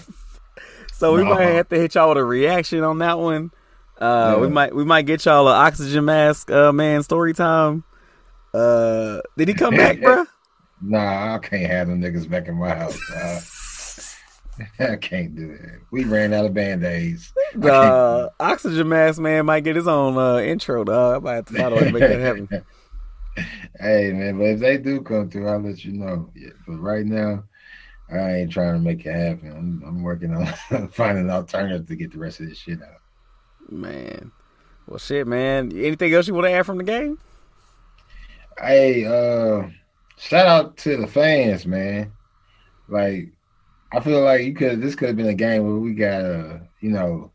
[0.92, 1.30] So we No.
[1.34, 3.52] might have to hit y'all with a reaction on that one.
[3.98, 7.04] Uh, we might we might get y'all an oxygen mask, uh, man.
[7.04, 7.84] Story time.
[8.52, 10.26] Uh, did he come back, bruh?
[10.82, 12.98] Nah, I can't have them niggas back in my house.
[14.78, 15.80] I can't do that.
[15.90, 17.32] We ran out of band aids.
[17.54, 20.84] The uh, oxygen mask man might get his own uh, intro.
[20.84, 21.16] Dog.
[21.16, 22.64] I might have to find a way to make that happen.
[23.78, 26.28] Hey man, but if they do come through, I'll let you know.
[26.34, 27.44] Yeah, but right now,
[28.10, 29.52] I ain't trying to make it happen.
[29.52, 30.46] I'm, I'm working on
[30.92, 33.00] finding an alternative to get the rest of this shit out.
[33.70, 34.32] Man,
[34.88, 35.70] well, shit, man.
[35.72, 37.18] Anything else you want to add from the game?
[38.58, 39.68] Hey, uh,
[40.16, 42.12] shout out to the fans, man.
[42.88, 43.28] Like,
[43.92, 44.80] I feel like you could.
[44.82, 47.32] This could have been a game where we got uh, you know,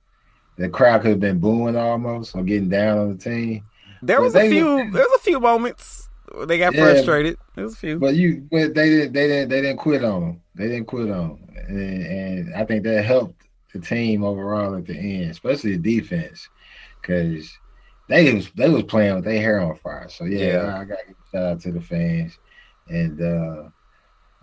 [0.57, 3.65] the crowd could have been booing almost or getting down on the team.
[4.01, 4.91] There Well, was a few.
[4.91, 6.93] There was a few moments where they got Yeah.
[6.93, 7.37] frustrated.
[7.55, 7.99] There was a few.
[7.99, 10.41] But you, but they didn't, they didn't, they didn't quit on them.
[10.55, 12.05] They didn't quit on them, and,
[12.47, 13.43] and I think that helped
[13.73, 16.49] the team overall at the end, especially the defense,
[17.01, 17.51] because
[18.07, 20.09] they was they was playing with their hair on fire.
[20.09, 20.73] So yeah, Yeah.
[20.75, 22.37] I, I got to give a shout out to the fans,
[22.87, 23.69] and uh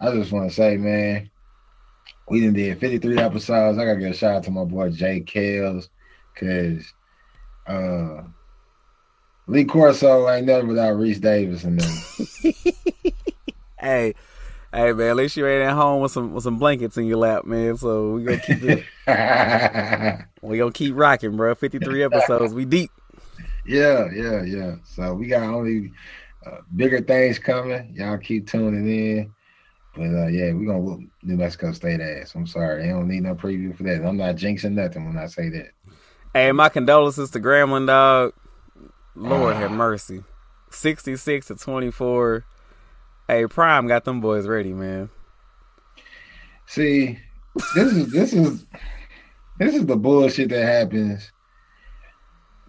[0.00, 1.30] I just want to say, man,
[2.30, 3.76] we done did 53 episodes.
[3.76, 5.88] I got to give a shout out to my boy Jay Kales,
[6.32, 6.92] because
[7.66, 8.22] uh.
[9.50, 12.54] Lee Corso ain't never without Rece Davis and them.
[13.80, 14.14] hey,
[14.72, 15.10] hey, man.
[15.10, 17.76] At least you ain't at home with some with some blankets in your lap, man.
[17.76, 20.24] So we gonna keep it.
[20.42, 21.56] we gonna keep rocking, bro.
[21.56, 22.54] Fifty three episodes.
[22.54, 22.92] We deep.
[23.66, 24.76] Yeah, yeah, yeah.
[24.84, 25.90] So we got only
[26.46, 27.92] uh, bigger things coming.
[27.92, 29.34] Y'all keep tuning in.
[30.00, 32.34] But uh, yeah, we're gonna whoop New Mexico State ass.
[32.34, 34.02] I'm sorry, they don't need no preview for that.
[34.02, 35.72] I'm not jinxing nothing when I say that.
[36.32, 38.32] Hey, my condolences to Grambling dog.
[39.14, 40.24] Lord have mercy.
[40.70, 42.46] Sixty six to twenty four.
[43.28, 45.10] Hey, Prime got them boys ready, man.
[46.64, 47.18] See,
[47.74, 48.64] this is this is
[49.58, 51.30] this is the bullshit that happens.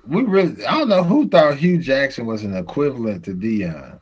[0.06, 4.02] We really, I don't know who thought Hue Jackson was an equivalent to Deion.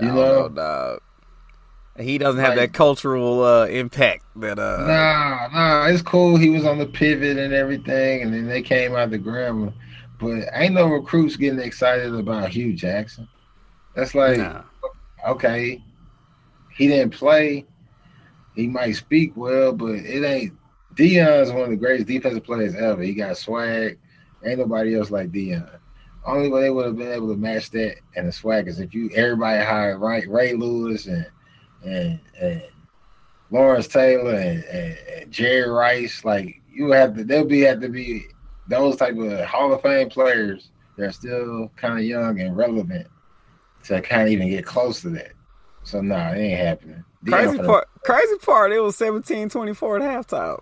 [0.00, 1.00] I You know, dog.
[1.98, 6.36] He doesn't have Like- that cultural uh, impact that uh Nah, nah, it's cool.
[6.36, 9.72] He was on the pivot and everything, and then they came out the grammar.
[10.18, 13.28] But ain't no recruits getting excited about Hue Jackson.
[13.94, 14.62] That's like, nah.
[15.26, 15.82] okay,
[16.74, 17.66] he didn't play.
[18.54, 20.52] He might speak well, but it ain't.
[20.94, 23.02] Deion's one of the greatest defensive players ever.
[23.02, 23.98] He got swag.
[24.44, 25.68] Ain't nobody else like Dion.
[26.24, 28.94] Only way they would have been able to match that and the swag is if
[28.94, 31.26] you everybody hired right Ray Lewis and
[31.84, 32.62] and and
[33.50, 36.24] Lawrence Taylor and, and, and Jerry Rice.
[36.24, 38.26] Like you have to, they'll be have to be
[38.68, 43.06] those type of Hall of Fame players that are still kind of young and relevant
[43.84, 45.32] to kind of even get close to that.
[45.82, 47.04] So no, nah, it ain't happening.
[47.26, 50.58] Crazy part crazy part, it was 17-24 at halftime.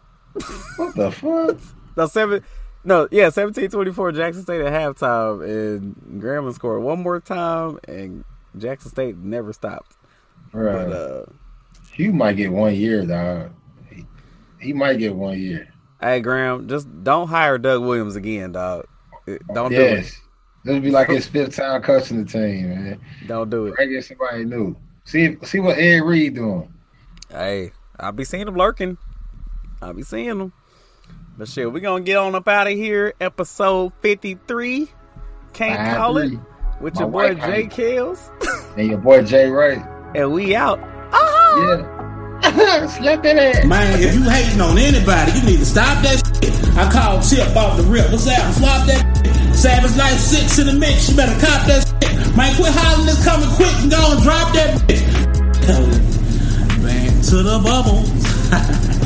[0.76, 1.58] What the fuck?
[1.96, 2.44] No, seven.
[2.84, 8.24] No, yeah, 17-24 Jackson State at halftime, and Grambling scored one more time, and
[8.56, 9.96] Jackson State never stopped.
[10.52, 10.86] Right.
[10.88, 11.24] But uh,
[11.92, 13.52] Hue might get one year, dog.
[13.90, 14.04] He,
[14.60, 15.68] he might get one year.
[16.00, 18.86] hey, Graham, just don't hire Doug Williams again, dog.
[19.54, 19.96] Don't do it.
[19.96, 20.20] Yes.
[20.64, 23.00] This would be like his fifth time coaching the team, man.
[23.26, 23.76] Don't do it.
[23.76, 24.76] Bring in somebody new.
[25.04, 26.72] See see what Ed Reed doing.
[27.30, 28.98] Hey, I'll be seeing him lurking.
[29.80, 30.52] I'll be seeing him.
[31.38, 33.14] But shit, we gonna get on up out of here.
[33.20, 34.88] Episode 53.
[35.54, 36.34] Can't Five, call three.
[36.34, 36.40] it.
[36.82, 37.66] With My your boy Jay.
[37.66, 38.30] Kills.
[38.76, 39.82] And your boy Jay Wright.
[40.14, 40.80] And we out.
[41.12, 41.56] Ah!
[41.56, 42.86] Yeah.
[42.86, 43.64] Slap that ass.
[43.66, 46.76] Man, if you hating on anybody, you need to stop that shit.
[46.76, 48.10] I called Tip off the rip.
[48.10, 48.54] What's that?
[48.54, 49.54] Flop that shit.
[49.54, 51.10] Savage Life 6 in the mix.
[51.10, 52.36] You better cop that shit.
[52.36, 55.04] Man, quit hollering this coming quick and go and drop that shit.
[56.82, 58.96] Man, to the bubble.